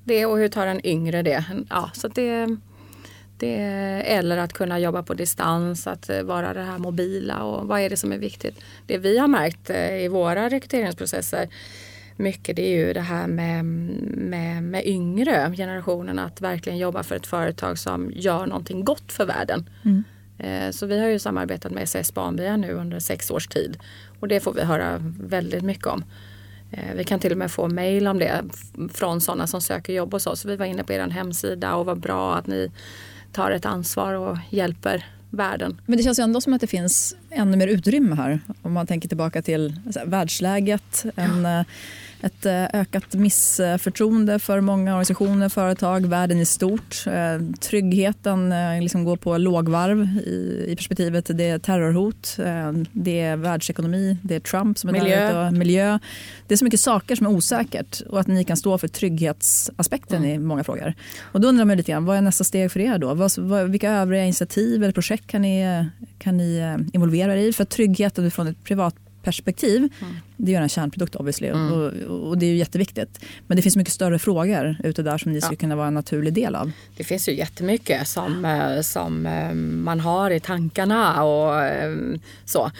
[0.04, 1.44] det och hur tar en yngre det?
[1.70, 2.56] Ja, så det
[3.38, 3.56] det,
[4.06, 7.90] eller att kunna jobba på distans, att eh, vara det här mobila och vad är
[7.90, 8.60] det som är viktigt.
[8.86, 11.48] Det vi har märkt eh, i våra rekryteringsprocesser
[12.16, 17.16] mycket det är ju det här med, med, med yngre generationen att verkligen jobba för
[17.16, 19.70] ett företag som gör någonting gott för världen.
[19.84, 20.04] Mm.
[20.38, 23.78] Eh, så vi har ju samarbetat med SS Barnbya nu under sex års tid
[24.20, 26.04] och det får vi höra väldigt mycket om.
[26.94, 28.44] Vi kan till och med få mail om det
[28.92, 30.44] från sådana som söker jobb hos oss.
[30.44, 32.70] Vi var inne på er hemsida och vad bra att ni
[33.32, 35.80] tar ett ansvar och hjälper världen.
[35.86, 38.86] Men det känns ju ändå som att det finns ännu mer utrymme här om man
[38.86, 41.04] tänker tillbaka till här, världsläget.
[41.16, 41.60] En, ja.
[41.60, 41.66] Eh,
[42.20, 47.04] ett eh, ökat missförtroende för många organisationer, företag, världen i stort.
[47.06, 52.36] Eh, tryggheten liksom går på lågvarv i, i perspektivet det är terrorhot,
[52.92, 55.46] det är världsekonomi, det är Trump som är miljö.
[55.46, 55.98] Och miljö.
[56.46, 60.18] Det är så mycket saker som är osäkert och att ni kan stå för trygghetsaspekten
[60.24, 60.30] mm.
[60.30, 60.94] i många frågor.
[61.20, 63.28] Och då undrar man lite grann, vad är nästa steg för er då?
[63.64, 65.86] Vilka övriga initiativ eller projekt kan ni,
[66.18, 67.52] kan ni involvera er i?
[67.52, 68.94] För tryggheten från ett privat
[69.28, 69.88] perspektiv.
[70.00, 70.16] Mm.
[70.36, 71.72] Det är en kärnprodukt obviously mm.
[71.72, 71.92] och,
[72.28, 73.24] och, det är ju jätteviktigt.
[73.46, 75.42] Men det finns mycket större frågor ute där som ni ja.
[75.42, 76.70] skulle kunna vara en naturlig del av.
[76.96, 81.96] Det finns ju jättemycket som, eh, som eh, man har i tankarna och eh,
[82.44, 82.70] så.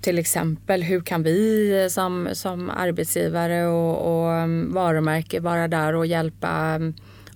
[0.00, 6.80] till exempel hur kan vi som, som arbetsgivare och, och varumärke vara där och hjälpa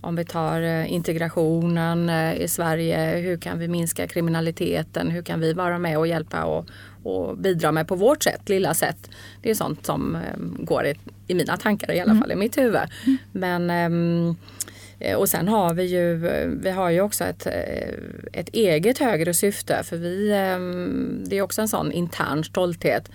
[0.05, 5.79] om vi tar integrationen i Sverige, hur kan vi minska kriminaliteten, hur kan vi vara
[5.79, 6.67] med och hjälpa och,
[7.05, 9.11] och bidra med på vårt sätt, lilla sätt.
[9.43, 10.21] Det är sånt som eh,
[10.59, 10.95] går i,
[11.27, 12.23] i mina tankar i alla mm.
[12.23, 12.81] fall i mitt huvud.
[13.07, 13.19] Mm.
[13.33, 14.37] Men ehm,
[14.99, 16.17] eh, och sen har vi ju,
[16.63, 17.95] vi har ju också ett, eh,
[18.33, 23.11] ett eget högre syfte för vi, ehm, det är också en sån intern stolthet.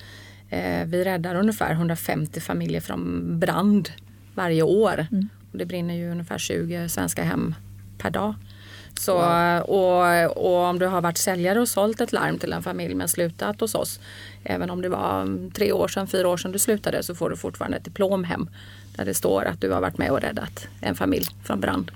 [0.85, 3.89] Vi räddar ungefär 150 familjer från brand
[4.35, 5.07] varje år.
[5.11, 5.29] Mm.
[5.51, 7.55] Det brinner ju ungefär 20 svenska hem
[7.97, 8.33] per dag.
[8.99, 9.61] Så, wow.
[9.61, 13.07] och, och, om du har varit säljare och sålt ett larm till en familj men
[13.07, 13.99] slutat hos oss.
[14.43, 17.37] Även om det var tre år sedan, fyra år sedan du slutade så får du
[17.37, 18.49] fortfarande ett diplom hem.
[18.95, 21.91] Där det står att du har varit med och räddat en familj från brand.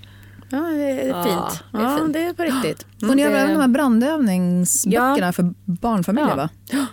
[0.50, 1.64] Ja, det är ja, fint.
[1.72, 2.86] Det är, ja, det är på riktigt.
[3.02, 3.10] Mm.
[3.10, 5.32] Får ni även de här brandövningsböckerna ja.
[5.32, 6.36] för barnfamiljer?
[6.36, 6.50] Va?
[6.72, 6.86] Ja.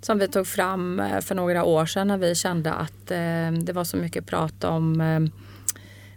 [0.00, 3.72] som vi tog fram eh, för några år sedan när vi kände att eh, det
[3.72, 5.20] var så mycket prat om eh,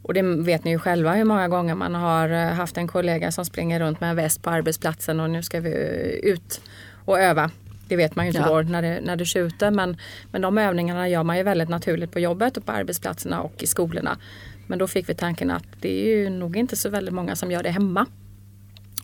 [0.10, 3.32] och det vet ni ju själva hur många gånger man har eh, haft en kollega
[3.32, 5.70] som springer runt med en väst på arbetsplatsen och nu ska vi
[6.24, 6.62] ut
[7.06, 7.52] och öva.
[7.88, 8.48] Det vet man ju inte Ja.
[8.48, 9.98] går när det, när det tjuter men,
[10.32, 13.68] men de övningarna gör man ju väldigt naturligt på jobbet och på arbetsplatserna och i
[13.68, 14.18] skolorna.
[14.68, 17.52] Men då fick vi tanken att det är ju nog inte så väldigt många som
[17.52, 18.06] gör det hemma.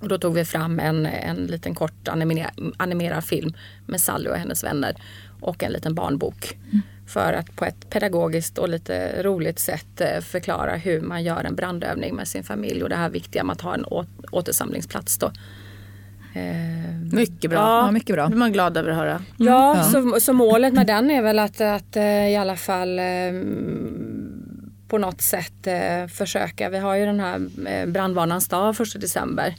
[0.01, 3.53] Och då tog vi fram en, en liten kort animer, animerad film
[3.85, 4.95] med Sally och hennes vänner
[5.41, 6.57] och en liten barnbok.
[7.07, 11.55] För att på ett pedagogiskt och lite roligt sätt eh, förklara hur man gör en
[11.55, 13.85] brandövning med sin familj och det här viktiga med att ha en
[14.31, 15.17] återsamlingsplats.
[15.17, 15.25] Då.
[16.33, 17.59] Eh, Mycket bra.
[17.59, 18.23] Ja, mycket bra.
[18.23, 19.21] Det blir man glad över att höra.
[19.37, 22.99] Ja, Så, så målet med den är väl att, att eh, i alla fall
[24.87, 25.67] på något sätt
[26.11, 26.69] försöka.
[26.69, 27.39] Vi har ju den här
[27.85, 29.55] brandvarnans dag 1 december.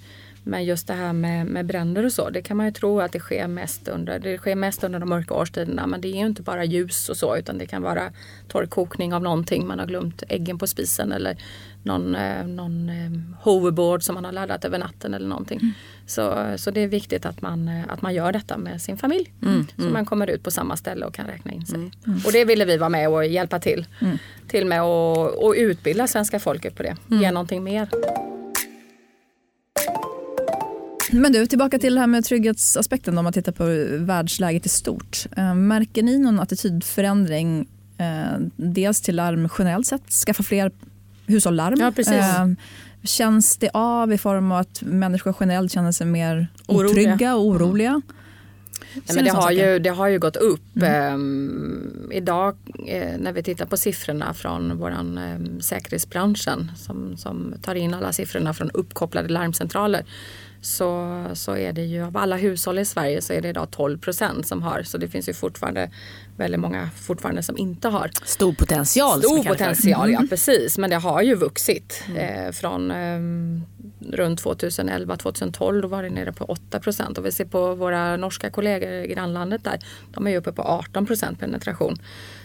[0.48, 3.12] Men just det här med, med bränder och så, det kan man ju tro att
[3.12, 5.86] det sker mest under, det sker mest under de mörka årstiderna.
[5.86, 8.12] Men det är ju inte bara ljus och så utan det kan vara
[8.48, 9.66] torrkokning av någonting.
[9.66, 11.36] Man har glömt äggen på spisen eller
[11.82, 15.60] någon, eh, någon eh, hoverboard som man har laddat över natten eller någonting.
[16.06, 19.32] Så, så det är viktigt att man, eh, att man gör detta med sin familj.
[19.76, 21.90] Så man kommer ut på samma ställe och kan räkna in sig.
[22.26, 23.86] Och det ville vi vara med och hjälpa till.
[24.48, 26.96] Till med att och utbilda svenska folket på det.
[27.08, 27.88] Ge någonting mer.
[31.20, 33.64] Men du, tillbaka till det här med trygghetsaspekten då, om man tittar på
[34.04, 35.26] världsläget i stort.
[35.36, 40.70] Eh, Märker ni någon attitydförändring eh, dels till larm generellt sett, skaffa fler
[41.26, 41.76] hushåll larm?
[41.80, 42.14] Ja, precis.
[42.14, 42.46] Eh,
[43.02, 46.90] Känns det av i form av att människor generellt känner sig mer Oroliga.
[46.90, 48.02] otrygga och oroliga?
[48.94, 50.82] Nej, men det, har ju, det har ju gått upp.
[50.82, 57.74] Ehm, idag eh, när vi tittar på siffrorna från våran eh, säkerhetsbranschen som, som tar
[57.74, 60.04] in alla siffrorna från uppkopplade larmcentraler
[60.66, 63.98] så, så är det ju av alla hushåll i Sverige så är det idag 12
[63.98, 64.82] procent som har.
[64.82, 65.90] Så det finns ju fortfarande
[66.36, 68.10] väldigt många fortfarande som inte har.
[68.24, 69.22] Stor potential.
[69.22, 70.78] Stor potential, ja precis.
[70.78, 72.04] Men det har ju vuxit.
[72.16, 73.20] Eh, från eh,
[74.12, 77.18] runt 2011-2012 då var det nere på 8 procent.
[77.18, 79.78] Och vi ser på våra norska kollegor i grannlandet där.
[80.14, 81.98] De är ju uppe på 18 procent penetration.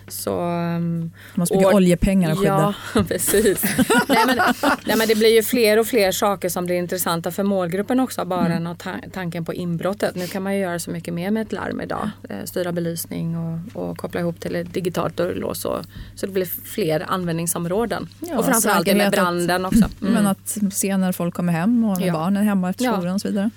[0.07, 2.73] Så, ehm, har så mycket och- oljepengar att skydda.
[2.95, 3.63] Ja, precis.
[4.07, 4.37] nej, men,
[4.85, 8.25] nej, men det blir ju fler och fler saker som blir intressanta för målgruppen också.
[8.25, 8.75] Bara Mm.
[8.75, 10.15] ta- tanken på inbrottet.
[10.15, 12.09] Nu kan man ju göra så mycket mer med ett larm idag.
[12.29, 13.59] Eh, styra belysning och,
[13.89, 15.65] och koppla ihop till ett digitalt dörrlås.
[15.65, 15.85] Och,
[16.15, 18.09] så det blir fler användningsområden.
[18.19, 19.85] Ja, och framförallt det med att- branden också.
[20.01, 22.13] Mm, Men att se när folk kommer hem och när Ja.
[22.13, 22.93] barnen är hemma efter Ja.
[22.97, 23.49] skolan och så vidare.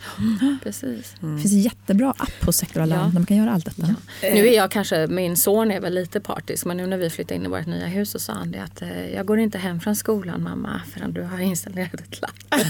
[0.62, 1.14] precis.
[1.20, 3.06] Det finns en jättebra app hos Sektor Alarm Ja.
[3.06, 3.94] där man kan göra allt detta.
[4.22, 7.34] Nu är jag kanske, min son är väl lite partisk men nu när vi flyttade
[7.34, 9.80] in i vårt nya hus så sa han det att eh, jag går inte hem
[9.80, 12.64] från skolan mamma förrän du har installerat ett larm.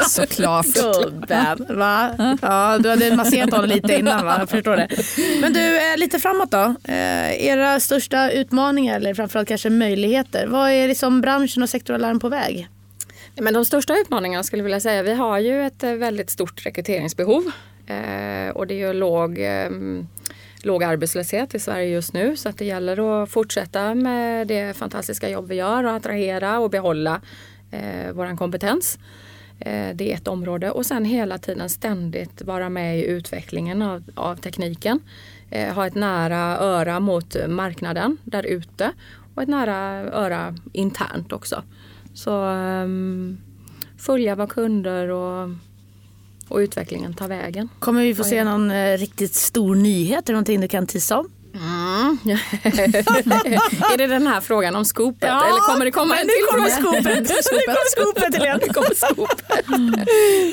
[0.08, 0.66] Såklart.
[0.66, 2.14] Gubben, va?
[2.42, 4.36] Ja, du hade masserat honom lite innan va?
[4.38, 4.88] Jag förstår det.
[5.40, 6.74] Men du, eh, lite framåt då.
[6.84, 10.46] Eh, era största utmaningar eller framförallt kanske möjligheter.
[10.46, 12.68] Vad är liksom branschen och Sektor Alarm på väg?
[13.36, 17.52] Men de största utmaningarna skulle jag vilja säga, vi har ju ett väldigt stort rekryteringsbehov
[17.86, 19.70] eh, och det är ju låg, eh,
[20.64, 25.28] låg arbetslöshet i Sverige just nu så att det gäller att fortsätta med det fantastiska
[25.28, 27.20] jobb vi gör och attrahera och behålla
[27.70, 28.98] eh, våran kompetens.
[29.58, 34.02] Eh, det är ett område och sen hela tiden ständigt vara med i utvecklingen av,
[34.14, 35.00] av tekniken.
[35.50, 38.92] Eh, ha ett nära öra mot marknaden där ute
[39.34, 39.76] och ett nära
[40.12, 41.62] öra internt också.
[42.14, 43.38] Så um,
[43.98, 45.48] följa vad kunder och,
[46.48, 47.68] och utvecklingen tar vägen.
[47.78, 50.26] Kommer vi få se någon eh, riktigt stor nyhet?
[50.26, 51.30] Det någonting du kan tissa om?
[51.54, 52.18] Mm.
[53.92, 55.22] är det den här frågan om skopet?
[55.22, 56.70] Eller kommer det komma en till fråga?
[56.70, 57.04] skopet.
[57.04, 58.60] Nu kommer skopet.
[58.66, 59.66] Nu kommer skopet.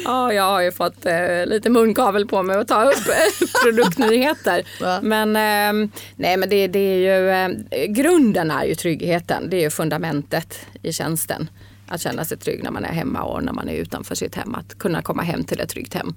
[0.05, 4.63] ja, jag har ju fått eh, lite munkavel på mig att ta upp eh, produktnyheter.
[5.01, 9.49] Men, eh, nej, men det, det är ju, eh, grunden är ju tryggheten.
[9.49, 11.49] Det är ju fundamentet i tjänsten.
[11.91, 14.55] Att känna sig trygg när man är hemma och när man är utanför sitt hem.
[14.55, 16.13] Att kunna komma hem till ett tryggt hem.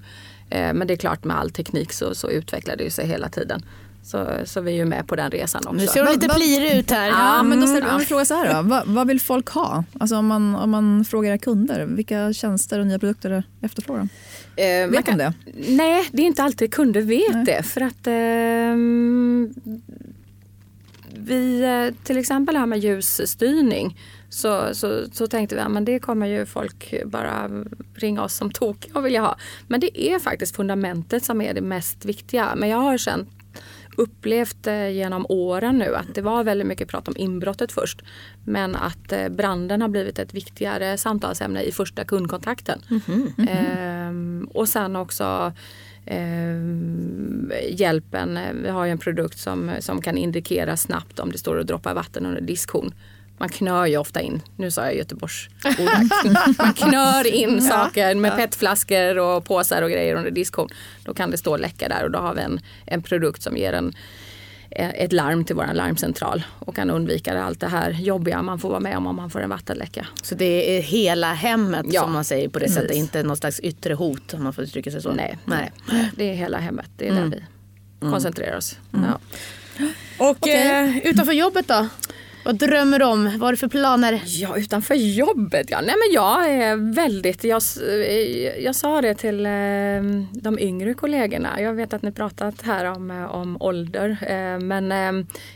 [0.50, 3.28] Eh, men det är klart med all teknik så, så utvecklar det ju sig hela
[3.28, 3.62] tiden.
[4.04, 5.76] Så, så vi är ju med på den resan också.
[5.76, 7.08] Nu ser hon lite plirig ut här.
[7.08, 7.90] Ja, men då ställer Mm.
[7.92, 8.68] jag en fråga så här då.
[8.68, 9.84] Vad, vad vill folk ha?
[10.00, 14.08] Alltså om, man, om man frågar era kunder, vilka tjänster och nya produkter efterfrågar
[14.56, 14.62] de?
[14.62, 15.32] Eh, Vet de kan- det?
[15.68, 17.44] Nej, det är inte alltid kunder vet Nej.
[17.44, 17.62] det.
[17.62, 19.54] För att ehm,
[21.16, 23.98] vi, eh, till exempel det här med ljusstyrning.
[24.34, 27.50] Så, så, så tänkte vi att men det kommer ju folk bara
[27.94, 29.36] ringa oss som tokiga och vilja ha.
[29.68, 32.52] Men det är faktiskt fundamentet som är det mest viktiga.
[32.56, 33.28] Men jag har känt
[33.96, 38.02] upplevt eh, genom åren nu att det var väldigt mycket prat om inbrottet först.
[38.44, 42.80] Men att eh, branden har blivit ett viktigare samtalsämne i första kundkontakten.
[43.48, 45.52] Ehm, och sen också
[46.06, 46.60] eh,
[47.70, 48.38] hjälpen.
[48.62, 51.94] Vi har ju en produkt som, som kan indikera snabbt om det står och droppar
[51.94, 52.94] vatten under diskhon.
[53.44, 55.48] Man knör ju ofta in, nu sa jag Göteborgs
[56.58, 60.68] Man knör in saker med petflaskor och påsar och grejer under diskhon.
[61.04, 63.72] Då kan det stå läcka där och då har vi en, en produkt som ger
[63.72, 63.92] en
[64.70, 68.80] ett larm till vår larmcentral och kan undvika allt det här jobbiga man får vara
[68.80, 70.06] med om om man får en vattenläcka.
[70.22, 72.80] Så det är hela hemmet Ja, som man säger på det precis.
[72.80, 75.12] sättet, inte någon slags yttre hot om man får uttrycka sig så.
[75.12, 75.72] Nej, Nej.
[75.92, 76.10] nej.
[76.16, 76.90] det är hela hemmet.
[76.96, 77.24] Det är där
[78.00, 78.78] vi koncentrerar oss.
[78.90, 79.18] Ja.
[80.18, 81.88] Och eh, utanför jobbet då?
[82.44, 83.24] Vad drömmer du om?
[83.24, 84.22] Vad har du för planer?
[84.24, 85.70] Ja, utanför jobbet.
[85.70, 85.80] Ja.
[85.80, 87.44] Nej, men jag är väldigt...
[87.44, 87.62] Jag,
[88.06, 89.52] eh, jag sa det till eh,
[90.32, 91.60] de yngre kollegorna.
[91.60, 94.18] Jag vet att ni pratat här om, eh, om ålder.
[94.58, 94.90] Men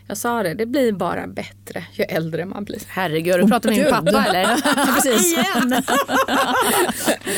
[0.06, 2.80] jag sa det, det blir bara bättre ju äldre man blir.
[2.88, 4.46] Herregud, du pratat med min pappa eller?
[4.94, 5.32] Precis.
[5.32, 5.68] Igen!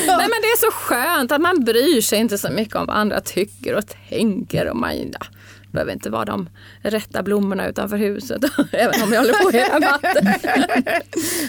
[0.06, 2.96] Nej, men det är så skönt att man bryr sig inte så mycket om vad
[2.96, 4.70] andra tycker och tänker.
[4.70, 5.26] Och man ja,
[5.72, 6.48] behöver inte vara de
[6.82, 8.44] rätta blommorna utanför huset.
[8.72, 10.24] Även om jag håller på hela natten.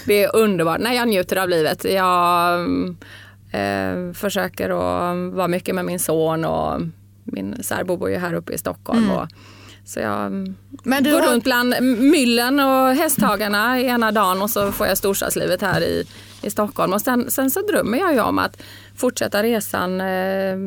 [0.06, 0.80] Det är underbart.
[0.80, 1.84] Nej, jag njuter av livet.
[1.84, 2.60] Jag
[3.52, 6.82] eh, försöker att vara mycket med min son och
[7.24, 9.12] min särbo bor ju här uppe i Stockholm.
[9.12, 9.28] Och,
[9.86, 10.32] så jag
[10.84, 15.82] går har- runt bland myllen och hästhagarna ena dagen och så får jag storstadslivet här
[15.82, 16.06] i,
[16.42, 16.94] i Stockholm.
[16.94, 18.62] Och sen, sen så drömmer jag ju om att
[18.96, 20.58] fortsätta resan eh,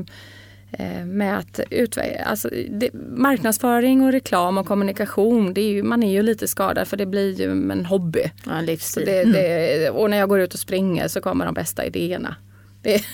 [1.05, 6.13] med att utveckla, alltså, det, marknadsföring och reklam och kommunikation, det är ju, man är
[6.13, 8.33] ju lite skadad för det blir ju en hobby.
[8.47, 9.05] Ja, en livsstil.
[9.07, 12.37] det, det, och när jag går ut och springer så kommer de bästa idéerna.
[12.83, 13.05] Det,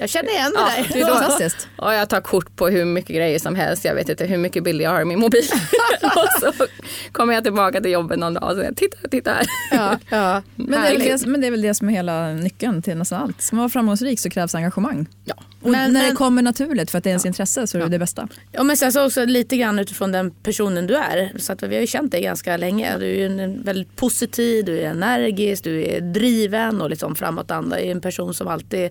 [0.00, 0.92] Jag känner igen det Ja, där.
[0.92, 1.68] det är Fantastiskt.
[1.78, 3.84] och jag tar kort på hur mycket grejer som helst.
[3.84, 5.42] Jag vet inte hur mycket bilder jag har i min mobil.
[6.02, 6.66] och så
[7.12, 9.46] kommer jag tillbaka till jobbet någon dag och säger titta, titta här.
[9.70, 10.42] Ja, ja.
[10.56, 13.22] Men det, är det, men det är väl det som är hela nyckeln till nästan
[13.22, 13.42] allt.
[13.42, 15.06] Ska man vara framgångsrik så krävs engagemang.
[15.24, 15.34] Ja.
[15.66, 17.82] Och Men- när det men- kommer naturligt för att det är ens intresse så är
[17.82, 18.28] det det bästa.
[18.52, 21.32] Ja, men sen så också lite grann utifrån den personen du är.
[21.38, 22.98] Så att vi har ju känt dig ganska länge.
[22.98, 27.14] Du är ju en- en väldigt positiv, du är energisk, du är driven och liksom
[27.16, 27.76] framåtanda.
[27.76, 28.90] Du är en person som alltid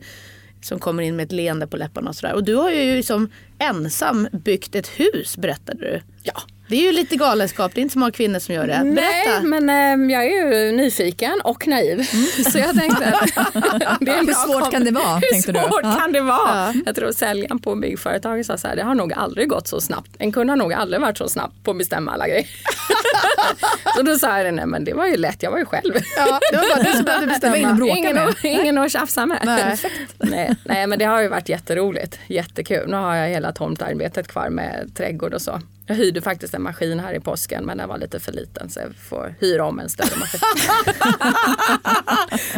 [0.61, 2.33] som kommer in med ett leende på läpparna och sådär.
[2.33, 6.01] Och du har ju som ensam byggt ett hus berättade du.
[6.23, 6.41] Ja.
[6.67, 8.81] Det är ju lite galenskap, det är inte så många kvinnor som gör det.
[8.95, 9.39] Berätta.
[9.41, 9.69] Nej, men
[10.09, 10.29] eh, jag är
[10.65, 12.03] ju nyfiken och naiv.
[12.51, 13.05] Så jag tänkte,
[13.99, 15.59] det är Hur svårt kom- kan det vara, Hur du?
[15.59, 15.95] svårt Ja.
[15.99, 16.73] kan det vara?
[16.85, 20.09] Jag tror säljaren på byggföretaget sa så här, det har nog aldrig gått så snabbt.
[20.19, 22.47] En kund har nog aldrig varit så snabb på att bestämma alla grejer.
[23.95, 25.93] så då sa jag, nej men det var ju lätt, jag var ju själv.
[26.17, 27.85] Ja, det var bara du som behövde var ingen att bestämma.
[27.85, 28.35] bråka ingen, med.
[28.43, 29.39] ingen att tjafsa med.
[29.45, 29.77] Nej.
[30.17, 32.19] nej, nej men det har ju varit jätteroligt.
[32.27, 32.89] Jättekul.
[32.89, 35.61] Nu har jag hela tomtarbetet kvar med trädgård och så.
[35.87, 38.79] Jag hyrde faktiskt en maskin här i påsken men den var lite för liten så
[38.79, 40.39] jag får hyra om en större maskin.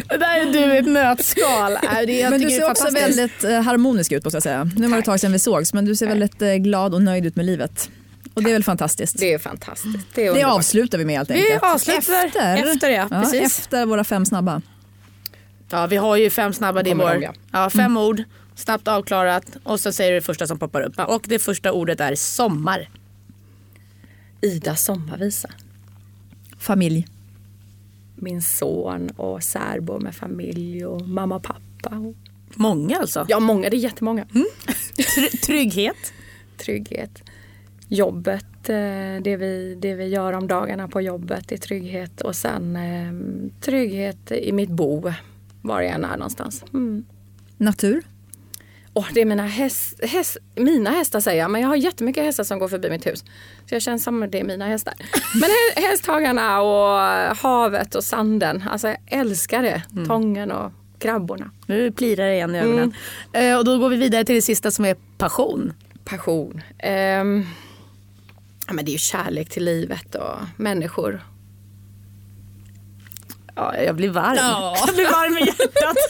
[0.09, 1.71] Det där är du i ett nötskal.
[2.05, 4.69] Det, jag Men du ser också väldigt eh, harmonisk ut måste jag säga.
[4.75, 7.01] Nu var det ett tag sedan vi sågs men du ser väldigt eh, glad och
[7.01, 7.89] nöjd ut med livet.
[8.33, 9.19] Och det är väl fantastiskt.
[9.19, 10.07] Det är fantastiskt.
[10.13, 11.63] Det är Det avslutar vi med helt Vi enkelt.
[11.63, 13.59] avslutar efter, ja, precis.
[13.59, 14.61] efter våra fem snabba.
[15.69, 17.33] Ja, vi har ju fem snabba, det är ja.
[17.51, 18.23] Ja, fem ord,
[18.55, 20.99] snabbt avklarat och så säger du det första som poppar upp.
[20.99, 22.89] Och det första ordet är sommar.
[24.41, 25.49] Ida sommarvisa.
[26.57, 27.07] Familj.
[28.15, 31.97] Min son och särbo med familj och mamma och pappa.
[31.97, 32.15] Och...
[32.55, 33.25] Många alltså.
[33.29, 33.69] Ja, många.
[33.69, 34.25] Det är jättemånga.
[34.97, 36.13] Tr- trygghet.
[36.57, 37.23] Trygghet.
[37.87, 42.21] Jobbet, eh, det vi, det vi gör om dagarna på jobbet är trygghet.
[42.21, 43.13] Och sen eh,
[43.61, 45.13] trygghet i mitt bo,
[45.61, 46.63] var jag än är någonstans.
[46.73, 47.05] Mm.
[47.57, 48.03] Natur.
[48.97, 52.43] Åh, det är mina, häst, häst, mina hästar säger jag, men jag har jättemycket hästar
[52.43, 53.19] som går förbi mitt hus.
[53.69, 54.93] Så jag känner som att det är mina hästar.
[55.33, 56.99] Men hä- hästhagarna och
[57.37, 59.81] havet och sanden, alltså jag älskar det.
[60.07, 61.51] Tången och krabborna.
[61.65, 62.93] Nu plirar det igen i ögonen.
[63.33, 65.73] Eh, och då går vi vidare till det sista som är passion.
[66.05, 66.61] Passion.
[68.67, 71.21] Ja, men det är ju kärlek till livet och människor.
[73.57, 74.35] Ja, jag blir varm.
[74.87, 75.97] Jag blir varm i hjärtat.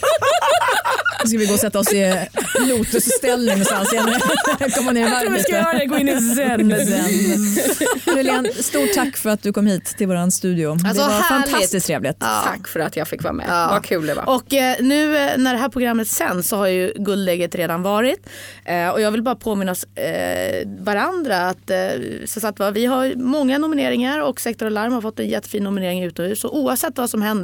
[1.24, 2.28] Nu ska vi gå och sätta oss i
[2.70, 3.90] lotusställning någonstans.
[4.78, 5.78] Komma ner i varv lite.
[5.80, 6.70] det, gå in i zen.
[6.88, 8.16] Zen.
[8.16, 10.76] Julian, stort tack för att du kom hit till vår studio.
[10.76, 11.50] det Alltså, var härligt.
[11.52, 12.20] fantastiskt trevligt.
[12.20, 13.46] Tack för att jag fick vara med.
[13.50, 13.68] Ja.
[13.72, 14.30] Vad kul det var.
[14.30, 18.30] Och eh, nu eh, när det här programmet sänds så har ju guldläget redan varit.
[18.66, 21.78] Eh, och jag vill bara påminna oss eh, varandra att eh,
[22.26, 26.04] så att, va, vi har många nomineringar och Sektor Alarm har fått en jättefin nominering
[26.04, 26.40] utomhus.
[26.42, 27.37] Så oavsett vad som händer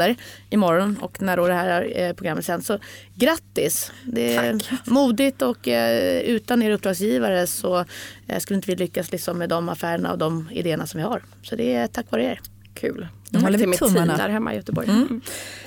[0.50, 2.80] imorgon och när då det här eh, programmet sänds så
[3.16, 3.92] grattis.
[4.04, 7.86] Det är modigt och eh, utan er uppdragsgivare så
[8.28, 11.22] eh, skulle inte vi lyckas liksom med de affärerna och de idéerna som vi har.
[11.44, 12.42] Så det är tack vare er.
[12.74, 13.08] kul.
[13.30, 14.18] Nu håller vi tummarna.
[14.18, 14.88] där hemma i Göteborg.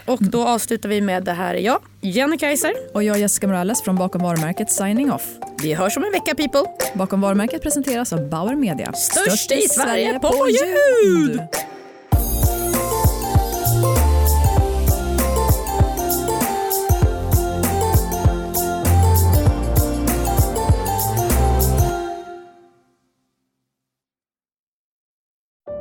[0.04, 2.72] Och då avslutar vi med det här är jag, Jenny Kaiser.
[2.94, 5.26] Och jag är Jessica Morales från bakom varumärket Signing Off.
[5.62, 6.64] Vi hörs om en vecka people.
[6.94, 8.92] Bakom varumärket presenteras av Bauer Media.
[8.92, 11.40] Störst i Sverige på ljud!